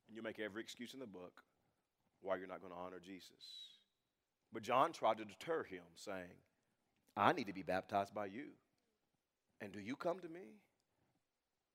And 0.08 0.16
you'll 0.16 0.24
make 0.24 0.40
every 0.40 0.62
excuse 0.62 0.94
in 0.94 1.00
the 1.02 1.08
book 1.08 1.42
why 2.22 2.38
you're 2.38 2.48
not 2.48 2.62
going 2.62 2.72
to 2.72 2.80
honor 2.80 3.02
Jesus. 3.04 3.77
But 4.54 4.64
John 4.64 4.92
tried 4.92 5.18
to 5.18 5.26
deter 5.26 5.64
him, 5.64 5.84
saying, 5.96 6.36
I 7.16 7.34
need 7.34 7.48
to 7.48 7.54
be 7.54 7.64
baptized 7.64 8.14
by 8.14 8.28
you. 8.28 8.48
And 9.60 9.72
do 9.72 9.80
you 9.80 9.96
come 9.96 10.20
to 10.20 10.30
me? 10.30 10.60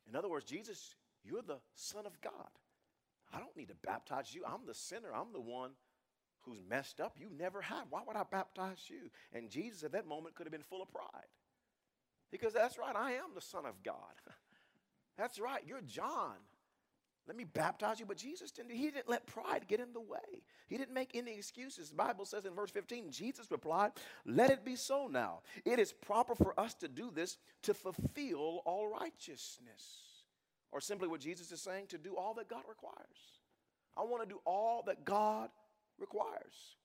In 0.09 0.17
other 0.17 0.29
words, 0.29 0.45
Jesus, 0.45 0.95
you're 1.25 1.43
the 1.43 1.59
Son 1.75 2.07
of 2.07 2.21
God. 2.21 2.49
I 3.33 3.39
don't 3.39 3.57
need 3.57 3.69
to 3.69 3.75
baptize 3.87 4.35
you. 4.35 4.43
I'm 4.47 4.67
the 4.67 4.75
sinner. 4.75 5.09
I'm 5.15 5.33
the 5.33 5.41
one 5.41 5.71
who's 6.43 6.61
messed 6.69 7.01
up. 7.01 7.17
You 7.19 7.29
never 7.37 7.63
have. 7.63 7.87
Why 7.91 8.03
would 8.07 8.17
I 8.17 8.25
baptize 8.31 8.85
you? 8.89 9.11
And 9.33 9.51
Jesus 9.51 9.85
at 9.85 9.93
that 9.93 10.07
moment 10.07 10.35
could 10.35 10.47
have 10.47 10.53
been 10.53 10.63
full 10.63 10.83
of 10.83 10.91
pride. 10.91 11.29
Because 12.31 12.53
that's 12.53 12.79
right, 12.79 12.97
I 12.97 13.13
am 13.13 13.35
the 13.35 13.41
Son 13.41 13.67
of 13.67 13.83
God. 13.83 13.95
that's 15.19 15.39
right, 15.39 15.63
you're 15.67 15.83
John. 15.83 16.37
Let 17.27 17.37
me 17.37 17.45
baptize 17.45 18.01
you. 18.01 18.07
But 18.07 18.17
Jesus 18.17 18.51
didn't, 18.51 18.73
he 18.73 18.91
didn't 18.91 19.09
let 19.09 19.27
pride 19.27 19.67
get 19.69 19.81
in 19.81 19.93
the 19.93 20.01
way. 20.01 20.43
He 20.67 20.77
didn't 20.77 20.95
make 20.95 21.15
any 21.15 21.35
excuses. 21.35 21.91
The 21.91 21.97
Bible 21.97 22.25
says 22.25 22.45
in 22.45 22.55
verse 22.55 22.71
15, 22.71 23.11
Jesus 23.11 23.51
replied, 23.51 23.93
Let 24.27 24.51
it 24.51 24.65
be 24.65 24.75
so 24.77 25.09
now. 25.11 25.41
It 25.65 25.79
is 25.79 25.93
proper 25.93 26.35
for 26.35 26.59
us 26.59 26.75
to 26.75 26.89
do 26.89 27.11
this 27.15 27.39
to 27.63 27.75
fulfill 27.75 28.63
all 28.65 28.89
righteousness. 28.89 29.85
Or 30.73 30.81
simply 30.81 31.07
what 31.07 31.21
Jesus 31.21 31.53
is 31.53 31.61
saying, 31.61 31.89
to 31.89 31.99
do 31.99 32.17
all 32.17 32.35
that 32.35 32.49
God 32.49 32.63
requires. 32.69 32.97
I 33.97 34.03
want 34.03 34.23
to 34.23 34.29
do 34.29 34.41
all 34.45 34.83
that 34.87 35.05
God 35.05 35.51
requires. 35.99 36.77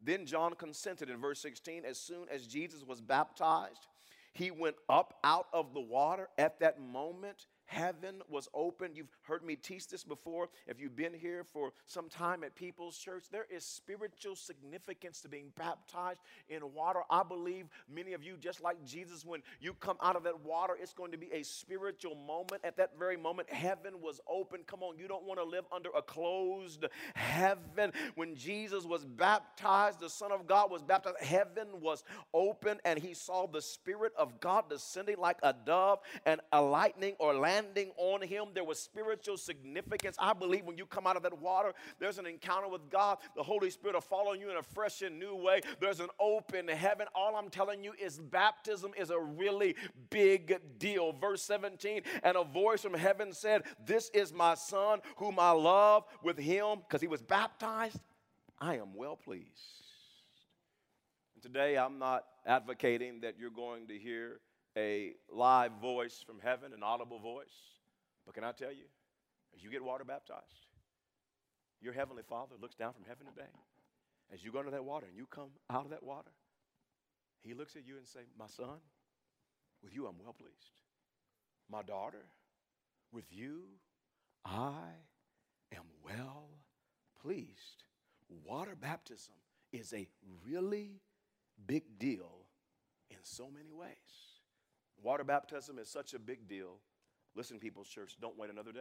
Then 0.00 0.24
John 0.24 0.54
consented 0.54 1.10
in 1.10 1.18
verse 1.18 1.40
16. 1.40 1.84
As 1.84 1.98
soon 1.98 2.26
as 2.30 2.46
Jesus 2.46 2.84
was 2.84 3.00
baptized, 3.00 3.88
he 4.32 4.50
went 4.50 4.76
up 4.88 5.18
out 5.24 5.46
of 5.52 5.74
the 5.74 5.80
water 5.80 6.28
at 6.38 6.60
that 6.60 6.80
moment 6.80 7.46
Heaven 7.66 8.22
was 8.28 8.48
open. 8.54 8.94
You've 8.94 9.16
heard 9.22 9.44
me 9.44 9.56
teach 9.56 9.88
this 9.88 10.04
before. 10.04 10.48
If 10.66 10.80
you've 10.80 10.96
been 10.96 11.14
here 11.14 11.44
for 11.52 11.72
some 11.86 12.08
time 12.08 12.44
at 12.44 12.54
People's 12.54 12.98
Church, 12.98 13.24
there 13.30 13.46
is 13.50 13.64
spiritual 13.64 14.36
significance 14.36 15.20
to 15.22 15.28
being 15.28 15.52
baptized 15.56 16.20
in 16.48 16.60
water. 16.74 17.00
I 17.10 17.22
believe 17.22 17.66
many 17.92 18.12
of 18.12 18.22
you, 18.22 18.36
just 18.38 18.62
like 18.62 18.84
Jesus, 18.84 19.24
when 19.24 19.42
you 19.60 19.74
come 19.74 19.96
out 20.02 20.16
of 20.16 20.24
that 20.24 20.40
water, 20.44 20.74
it's 20.80 20.92
going 20.92 21.12
to 21.12 21.18
be 21.18 21.30
a 21.32 21.42
spiritual 21.42 22.14
moment. 22.14 22.62
At 22.64 22.76
that 22.76 22.98
very 22.98 23.16
moment, 23.16 23.50
heaven 23.50 24.00
was 24.00 24.20
open. 24.28 24.60
Come 24.66 24.82
on, 24.82 24.98
you 24.98 25.08
don't 25.08 25.24
want 25.24 25.40
to 25.40 25.44
live 25.44 25.64
under 25.72 25.90
a 25.96 26.02
closed 26.02 26.84
heaven. 27.14 27.92
When 28.14 28.36
Jesus 28.36 28.84
was 28.84 29.04
baptized, 29.04 30.00
the 30.00 30.10
Son 30.10 30.32
of 30.32 30.46
God 30.46 30.70
was 30.70 30.82
baptized, 30.82 31.16
heaven 31.20 31.68
was 31.80 32.04
open, 32.32 32.78
and 32.84 32.98
he 32.98 33.14
saw 33.14 33.46
the 33.46 33.62
Spirit 33.62 34.12
of 34.16 34.40
God 34.40 34.68
descending 34.68 35.18
like 35.18 35.38
a 35.42 35.54
dove 35.64 36.00
and 36.26 36.40
a 36.52 36.60
lightning 36.60 37.14
or 37.18 37.34
landing 37.54 37.92
on 37.96 38.22
him. 38.22 38.46
There 38.52 38.64
was 38.64 38.78
spiritual 38.78 39.36
significance. 39.36 40.16
I 40.18 40.32
believe 40.32 40.64
when 40.64 40.78
you 40.78 40.86
come 40.86 41.06
out 41.06 41.16
of 41.16 41.22
that 41.22 41.40
water, 41.40 41.72
there's 41.98 42.18
an 42.18 42.26
encounter 42.26 42.68
with 42.68 42.90
God. 42.90 43.18
The 43.36 43.42
Holy 43.42 43.70
Spirit 43.70 43.94
will 43.94 44.00
follow 44.00 44.32
you 44.32 44.50
in 44.50 44.56
a 44.56 44.62
fresh 44.62 45.02
and 45.02 45.18
new 45.18 45.36
way. 45.36 45.60
There's 45.80 46.00
an 46.00 46.08
open 46.18 46.68
heaven. 46.68 47.06
All 47.14 47.36
I'm 47.36 47.50
telling 47.50 47.84
you 47.84 47.92
is 48.00 48.18
baptism 48.18 48.92
is 48.96 49.10
a 49.10 49.18
really 49.18 49.76
big 50.10 50.78
deal. 50.78 51.12
Verse 51.12 51.42
17, 51.42 52.02
and 52.22 52.36
a 52.36 52.44
voice 52.44 52.82
from 52.82 52.94
heaven 52.94 53.32
said, 53.32 53.62
This 53.86 54.10
is 54.12 54.32
my 54.32 54.54
son 54.54 55.00
whom 55.16 55.38
I 55.38 55.50
love. 55.50 56.04
With 56.22 56.38
him, 56.38 56.78
because 56.78 57.00
he 57.00 57.06
was 57.06 57.22
baptized, 57.22 57.98
I 58.58 58.76
am 58.76 58.94
well 58.94 59.16
pleased. 59.16 59.84
And 61.34 61.42
today 61.42 61.76
I'm 61.76 61.98
not 61.98 62.24
advocating 62.46 63.20
that 63.20 63.34
you're 63.38 63.50
going 63.50 63.88
to 63.88 63.98
hear 63.98 64.40
a 64.76 65.14
live 65.30 65.72
voice 65.80 66.22
from 66.26 66.40
heaven, 66.40 66.72
an 66.72 66.82
audible 66.82 67.18
voice. 67.18 67.78
But 68.26 68.34
can 68.34 68.44
I 68.44 68.52
tell 68.52 68.72
you, 68.72 68.86
as 69.54 69.62
you 69.62 69.70
get 69.70 69.84
water 69.84 70.04
baptized, 70.04 70.66
your 71.80 71.92
heavenly 71.92 72.22
Father 72.22 72.54
looks 72.60 72.74
down 72.74 72.92
from 72.92 73.04
heaven 73.04 73.26
today. 73.26 73.50
As 74.32 74.42
you 74.42 74.50
go 74.50 74.60
into 74.60 74.70
that 74.70 74.84
water 74.84 75.06
and 75.06 75.16
you 75.16 75.26
come 75.26 75.50
out 75.68 75.84
of 75.84 75.90
that 75.90 76.02
water, 76.02 76.32
He 77.42 77.52
looks 77.52 77.76
at 77.76 77.86
you 77.86 77.98
and 77.98 78.06
say, 78.06 78.20
"My 78.38 78.46
son, 78.46 78.80
with 79.82 79.94
you 79.94 80.06
I'm 80.06 80.18
well 80.18 80.32
pleased. 80.32 80.80
My 81.68 81.82
daughter, 81.82 82.26
with 83.12 83.30
you 83.30 83.80
I 84.44 85.06
am 85.72 85.84
well 86.02 86.48
pleased." 87.20 87.84
Water 88.28 88.74
baptism 88.74 89.34
is 89.72 89.92
a 89.92 90.08
really 90.46 91.02
big 91.66 91.98
deal 91.98 92.48
in 93.10 93.18
so 93.22 93.50
many 93.50 93.72
ways. 93.72 94.33
Water 95.02 95.24
baptism 95.24 95.78
is 95.78 95.88
such 95.88 96.14
a 96.14 96.18
big 96.18 96.48
deal. 96.48 96.76
Listen, 97.34 97.58
People's 97.58 97.88
Church, 97.88 98.16
don't 98.20 98.38
wait 98.38 98.50
another 98.50 98.72
day. 98.72 98.80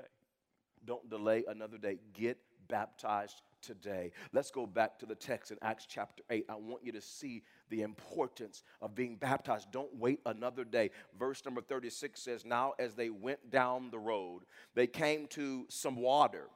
Don't 0.86 1.10
delay 1.10 1.44
another 1.48 1.78
day. 1.78 2.00
Get 2.14 2.38
baptized 2.68 3.42
today. 3.62 4.12
Let's 4.34 4.52
go 4.52 4.66
back 4.66 5.00
to 5.00 5.06
the 5.06 5.16
text 5.16 5.52
in 5.52 5.58
Acts 5.62 5.86
chapter 5.88 6.24
8. 6.30 6.46
I 6.50 6.56
want 6.56 6.84
you 6.84 6.92
to 6.92 7.02
see 7.02 7.44
the 7.70 7.82
importance 7.82 8.64
of 8.82 8.94
being 8.94 9.16
baptized. 9.16 9.72
Don't 9.72 9.96
wait 9.96 10.20
another 10.26 10.64
day. 10.64 10.92
Verse 11.18 11.44
number 11.46 11.62
36 11.62 12.20
says, 12.20 12.46
Now 12.46 12.74
as 12.78 12.96
they 12.96 13.10
went 13.10 13.50
down 13.50 13.90
the 13.90 14.00
road, 14.00 14.42
they 14.76 14.88
came 14.88 15.28
to 15.28 15.66
some 15.70 15.96
water. 15.96 16.48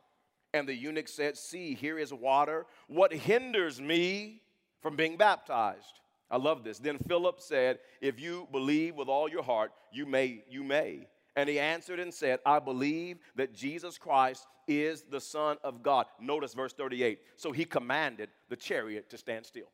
And 0.54 0.68
the 0.68 0.76
eunuch 0.76 1.08
said, 1.08 1.38
See, 1.38 1.74
here 1.74 1.98
is 1.98 2.14
water. 2.14 2.66
What 2.88 3.14
hinders 3.14 3.82
me 3.82 4.42
from 4.82 4.96
being 4.96 5.18
baptized? 5.18 6.00
I 6.30 6.38
love 6.38 6.64
this. 6.64 6.80
Then 6.80 6.98
Philip 7.08 7.40
said, 7.40 7.80
If 8.02 8.20
you 8.20 8.48
believe 8.52 8.96
with 8.96 9.08
all 9.08 9.30
your 9.30 9.44
heart, 9.44 9.72
you 9.92 10.06
may, 10.06 10.44
you 10.50 10.64
may. 10.64 11.08
And 11.36 11.48
he 11.48 11.60
answered 11.60 12.00
and 12.00 12.14
said, 12.14 12.40
I 12.46 12.60
believe 12.60 13.18
that 13.36 13.54
Jesus 13.54 13.98
Christ 13.98 14.46
is 14.68 15.04
the 15.04 15.22
Son 15.22 15.58
of 15.64 15.84
God. 15.84 16.08
Notice 16.20 16.54
verse 16.54 16.74
38. 16.74 17.20
So 17.36 17.52
he 17.52 17.64
commanded 17.64 18.30
the 18.50 18.56
chariot 18.56 19.10
to 19.12 19.18
stand 19.18 19.46
still. 19.46 19.72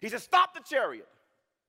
He 0.00 0.08
said, 0.08 0.20
Stop 0.20 0.54
the 0.54 0.60
chariot. 0.60 1.08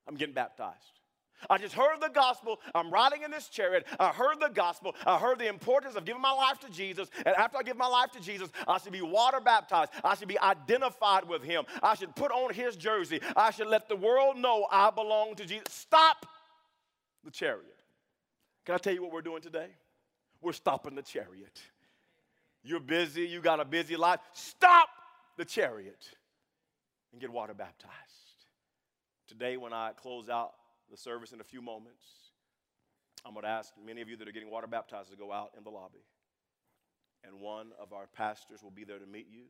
I'm 0.06 0.16
getting 0.16 0.34
baptized. 0.34 1.00
I 1.48 1.58
just 1.58 1.74
heard 1.74 2.00
the 2.00 2.08
gospel. 2.08 2.60
I'm 2.74 2.90
riding 2.90 3.22
in 3.22 3.30
this 3.30 3.48
chariot. 3.48 3.86
I 3.98 4.08
heard 4.08 4.40
the 4.40 4.48
gospel. 4.48 4.94
I 5.06 5.18
heard 5.18 5.38
the 5.38 5.48
importance 5.48 5.96
of 5.96 6.04
giving 6.04 6.22
my 6.22 6.32
life 6.32 6.58
to 6.60 6.70
Jesus. 6.70 7.08
And 7.24 7.34
after 7.36 7.58
I 7.58 7.62
give 7.62 7.76
my 7.76 7.86
life 7.86 8.12
to 8.12 8.20
Jesus, 8.20 8.48
I 8.66 8.78
should 8.78 8.92
be 8.92 9.02
water 9.02 9.40
baptized. 9.40 9.92
I 10.04 10.14
should 10.14 10.28
be 10.28 10.38
identified 10.38 11.28
with 11.28 11.42
him. 11.42 11.64
I 11.82 11.94
should 11.94 12.14
put 12.14 12.30
on 12.30 12.52
his 12.52 12.76
jersey. 12.76 13.20
I 13.36 13.50
should 13.50 13.68
let 13.68 13.88
the 13.88 13.96
world 13.96 14.38
know 14.38 14.66
I 14.70 14.90
belong 14.90 15.34
to 15.36 15.44
Jesus. 15.44 15.66
Stop 15.70 16.26
the 17.24 17.30
chariot. 17.30 17.66
Can 18.64 18.74
I 18.74 18.78
tell 18.78 18.94
you 18.94 19.02
what 19.02 19.12
we're 19.12 19.22
doing 19.22 19.42
today? 19.42 19.68
We're 20.40 20.52
stopping 20.52 20.94
the 20.94 21.02
chariot. 21.02 21.60
You're 22.64 22.80
busy, 22.80 23.22
you 23.22 23.40
got 23.40 23.60
a 23.60 23.64
busy 23.64 23.96
life. 23.96 24.20
Stop 24.32 24.88
the 25.36 25.44
chariot 25.44 26.08
and 27.12 27.20
get 27.20 27.30
water 27.30 27.54
baptized. 27.54 27.92
Today, 29.26 29.56
when 29.56 29.72
I 29.72 29.92
close 29.96 30.28
out 30.28 30.52
the 30.92 30.98
service 30.98 31.32
in 31.32 31.40
a 31.40 31.44
few 31.44 31.62
moments. 31.62 32.04
I'm 33.24 33.32
going 33.32 33.44
to 33.44 33.48
ask 33.48 33.72
many 33.84 34.02
of 34.02 34.10
you 34.10 34.16
that 34.18 34.28
are 34.28 34.32
getting 34.32 34.50
water 34.50 34.66
baptized 34.66 35.10
to 35.10 35.16
go 35.16 35.32
out 35.32 35.52
in 35.56 35.64
the 35.64 35.70
lobby. 35.70 36.04
And 37.24 37.40
one 37.40 37.68
of 37.80 37.94
our 37.94 38.06
pastors 38.14 38.62
will 38.62 38.70
be 38.70 38.84
there 38.84 38.98
to 38.98 39.06
meet 39.06 39.26
you, 39.30 39.44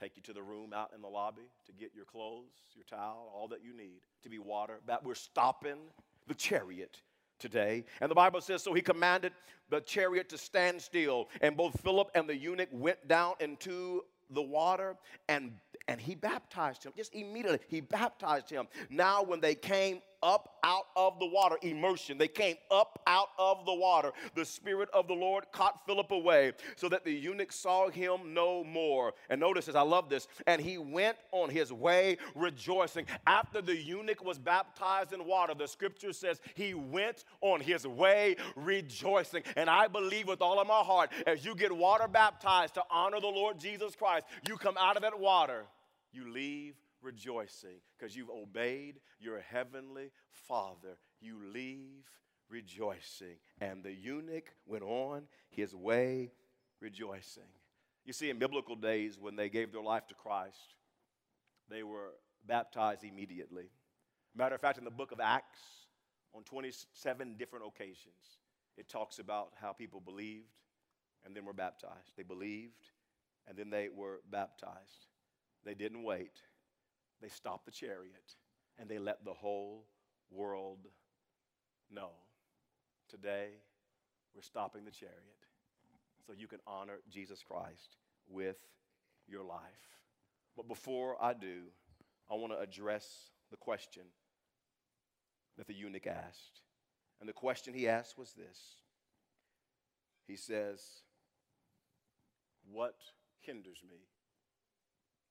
take 0.00 0.16
you 0.16 0.22
to 0.22 0.32
the 0.32 0.42
room 0.42 0.72
out 0.72 0.92
in 0.94 1.02
the 1.02 1.08
lobby 1.08 1.50
to 1.66 1.72
get 1.72 1.90
your 1.94 2.06
clothes, 2.06 2.54
your 2.74 2.84
towel, 2.84 3.30
all 3.34 3.48
that 3.48 3.62
you 3.62 3.76
need 3.76 4.00
to 4.22 4.30
be 4.30 4.38
water. 4.38 4.80
baptized. 4.86 5.06
We're 5.06 5.14
stopping 5.16 5.78
the 6.26 6.34
chariot 6.34 7.02
today. 7.38 7.84
And 8.00 8.10
the 8.10 8.14
Bible 8.14 8.40
says, 8.40 8.62
So 8.62 8.72
he 8.72 8.80
commanded 8.80 9.32
the 9.68 9.80
chariot 9.80 10.30
to 10.30 10.38
stand 10.38 10.80
still. 10.80 11.28
And 11.42 11.58
both 11.58 11.78
Philip 11.82 12.10
and 12.14 12.26
the 12.26 12.36
eunuch 12.36 12.70
went 12.72 13.06
down 13.06 13.34
into 13.40 14.02
the 14.30 14.42
water 14.42 14.96
and 15.28 15.52
and 15.86 16.00
he 16.00 16.14
baptized 16.14 16.84
him 16.84 16.92
just 16.96 17.14
immediately 17.14 17.58
he 17.68 17.80
baptized 17.80 18.50
him 18.50 18.68
now 18.90 19.22
when 19.22 19.40
they 19.40 19.54
came 19.54 20.00
up 20.22 20.58
out 20.62 20.86
of 20.96 21.18
the 21.18 21.26
water, 21.26 21.56
immersion. 21.62 22.18
They 22.18 22.28
came 22.28 22.56
up 22.70 23.00
out 23.06 23.28
of 23.38 23.64
the 23.64 23.74
water. 23.74 24.12
The 24.34 24.44
Spirit 24.44 24.88
of 24.92 25.08
the 25.08 25.14
Lord 25.14 25.44
caught 25.52 25.86
Philip 25.86 26.10
away 26.10 26.52
so 26.76 26.88
that 26.88 27.04
the 27.04 27.12
eunuch 27.12 27.52
saw 27.52 27.88
him 27.88 28.34
no 28.34 28.64
more. 28.64 29.14
And 29.30 29.40
notice 29.40 29.66
this, 29.66 29.74
I 29.74 29.82
love 29.82 30.08
this. 30.08 30.28
And 30.46 30.60
he 30.60 30.78
went 30.78 31.16
on 31.32 31.50
his 31.50 31.72
way 31.72 32.18
rejoicing. 32.34 33.06
After 33.26 33.62
the 33.62 33.76
eunuch 33.76 34.24
was 34.24 34.38
baptized 34.38 35.12
in 35.12 35.24
water, 35.26 35.54
the 35.54 35.68
scripture 35.68 36.12
says 36.12 36.40
he 36.54 36.74
went 36.74 37.24
on 37.40 37.60
his 37.60 37.86
way 37.86 38.36
rejoicing. 38.56 39.42
And 39.56 39.70
I 39.70 39.88
believe 39.88 40.28
with 40.28 40.42
all 40.42 40.60
of 40.60 40.66
my 40.66 40.80
heart, 40.80 41.10
as 41.26 41.44
you 41.44 41.54
get 41.54 41.74
water 41.74 42.08
baptized 42.08 42.74
to 42.74 42.82
honor 42.90 43.20
the 43.20 43.26
Lord 43.26 43.58
Jesus 43.58 43.94
Christ, 43.94 44.26
you 44.48 44.56
come 44.56 44.76
out 44.78 44.96
of 44.96 45.02
that 45.02 45.18
water, 45.18 45.64
you 46.12 46.30
leave 46.30 46.74
rejoicing 47.02 47.80
because 47.96 48.16
you've 48.16 48.30
obeyed 48.30 49.00
your 49.18 49.40
heavenly 49.40 50.10
Father. 50.30 50.98
You 51.20 51.38
leave 51.52 52.04
rejoicing. 52.48 53.36
And 53.60 53.82
the 53.82 53.92
eunuch 53.92 54.54
went 54.66 54.84
on 54.84 55.24
his 55.50 55.74
way 55.74 56.32
rejoicing. 56.80 57.50
You 58.04 58.12
see, 58.12 58.30
in 58.30 58.38
biblical 58.38 58.76
days, 58.76 59.18
when 59.20 59.36
they 59.36 59.48
gave 59.48 59.72
their 59.72 59.82
life 59.82 60.06
to 60.08 60.14
Christ, 60.14 60.74
they 61.68 61.82
were 61.82 62.14
baptized 62.46 63.04
immediately. 63.04 63.70
Matter 64.34 64.54
of 64.54 64.60
fact, 64.60 64.78
in 64.78 64.84
the 64.84 64.90
book 64.90 65.12
of 65.12 65.20
Acts, 65.20 65.60
on 66.34 66.42
27 66.44 67.36
different 67.38 67.66
occasions, 67.66 68.38
it 68.76 68.88
talks 68.88 69.18
about 69.18 69.52
how 69.60 69.72
people 69.72 70.00
believed 70.00 70.46
and 71.24 71.34
then 71.34 71.44
were 71.44 71.52
baptized. 71.52 72.12
They 72.16 72.22
believed 72.22 72.90
and 73.46 73.56
then 73.56 73.70
they 73.70 73.88
were 73.88 74.20
baptized. 74.30 75.06
They 75.64 75.74
didn't 75.74 76.04
wait 76.04 76.40
they 77.20 77.28
stopped 77.28 77.66
the 77.66 77.72
chariot 77.72 78.36
and 78.78 78.88
they 78.88 78.98
let 78.98 79.24
the 79.24 79.32
whole 79.32 79.86
world 80.30 80.86
know. 81.90 82.10
Today, 83.08 83.48
we're 84.34 84.42
stopping 84.42 84.84
the 84.84 84.90
chariot 84.90 85.14
so 86.26 86.32
you 86.36 86.46
can 86.46 86.60
honor 86.66 86.98
Jesus 87.10 87.42
Christ 87.42 87.96
with 88.28 88.58
your 89.26 89.42
life. 89.42 89.60
But 90.56 90.68
before 90.68 91.16
I 91.22 91.32
do, 91.32 91.62
I 92.30 92.34
want 92.34 92.52
to 92.52 92.58
address 92.58 93.30
the 93.50 93.56
question 93.56 94.02
that 95.56 95.66
the 95.66 95.74
eunuch 95.74 96.06
asked. 96.06 96.60
And 97.20 97.28
the 97.28 97.32
question 97.32 97.74
he 97.74 97.88
asked 97.88 98.18
was 98.18 98.32
this 98.32 98.58
He 100.26 100.36
says, 100.36 100.82
What 102.70 102.96
hinders 103.40 103.82
me 103.88 103.96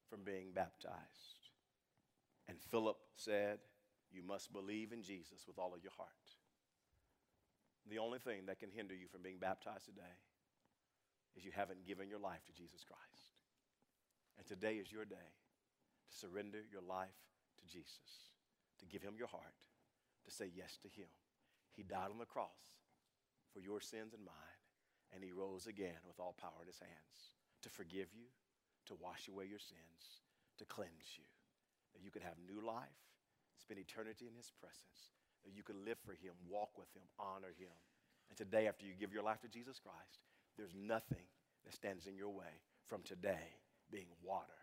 from 0.10 0.23
being 0.23 0.52
baptized? 0.54 1.37
And 2.47 2.57
Philip 2.62 2.97
said, 3.15 3.60
You 4.12 4.23
must 4.23 4.53
believe 4.53 4.91
in 4.91 5.03
Jesus 5.03 5.45
with 5.47 5.60
all 5.60 5.73
of 5.73 5.83
your 5.83 5.91
heart. 5.97 6.10
The 7.89 7.99
only 7.99 8.19
thing 8.19 8.45
that 8.47 8.60
can 8.60 8.71
hinder 8.71 8.93
you 8.93 9.07
from 9.07 9.21
being 9.21 9.39
baptized 9.39 9.86
today 9.86 10.17
is 11.36 11.45
you 11.45 11.51
haven't 11.55 11.86
given 11.86 12.10
your 12.10 12.19
life 12.19 12.43
to 12.47 12.53
Jesus 12.53 12.83
Christ. 12.83 13.43
And 14.38 14.45
today 14.45 14.75
is 14.75 14.91
your 14.91 15.05
day 15.05 15.31
to 16.10 16.17
surrender 16.17 16.60
your 16.71 16.81
life 16.81 17.15
to 17.60 17.65
Jesus, 17.65 18.33
to 18.79 18.86
give 18.86 19.01
him 19.01 19.15
your 19.17 19.27
heart, 19.27 19.55
to 20.25 20.31
say 20.31 20.51
yes 20.53 20.77
to 20.83 20.89
Him. 20.89 21.10
He 21.73 21.83
died 21.83 22.12
on 22.12 22.19
the 22.19 22.25
cross 22.25 22.83
for 23.53 23.60
your 23.60 23.79
sins 23.79 24.13
and 24.13 24.23
mine, 24.23 24.62
and 25.13 25.23
He 25.23 25.31
rose 25.31 25.67
again 25.67 26.03
with 26.05 26.19
all 26.19 26.36
power 26.39 26.62
in 26.62 26.67
His 26.67 26.79
hands 26.79 27.31
to 27.63 27.69
forgive 27.69 28.12
you, 28.13 28.27
to 28.88 28.99
wash 28.99 29.27
away 29.27 29.45
your 29.45 29.60
sins, 29.60 30.21
to 30.60 30.65
cleanse 30.65 31.15
you, 31.17 31.25
that 31.97 32.05
you 32.05 32.13
could 32.13 32.21
have 32.21 32.38
new 32.45 32.62
life, 32.62 33.01
spend 33.57 33.81
eternity 33.81 34.29
in 34.29 34.38
His 34.38 34.53
presence, 34.62 35.17
that 35.41 35.57
you 35.57 35.65
could 35.65 35.81
live 35.81 35.97
for 36.05 36.13
Him, 36.13 36.38
walk 36.45 36.77
with 36.77 36.93
Him, 36.93 37.01
honor 37.17 37.57
Him. 37.57 37.73
And 38.29 38.38
today, 38.38 38.67
after 38.69 38.86
you 38.86 38.93
give 38.93 39.13
your 39.13 39.25
life 39.25 39.41
to 39.41 39.49
Jesus 39.49 39.81
Christ, 39.81 40.21
there's 40.57 40.77
nothing 40.77 41.25
that 41.65 41.73
stands 41.73 42.05
in 42.05 42.15
your 42.15 42.29
way 42.29 42.62
from 42.86 43.01
today 43.01 43.57
being 43.89 44.13
water 44.21 44.62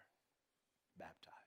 baptized. 0.97 1.44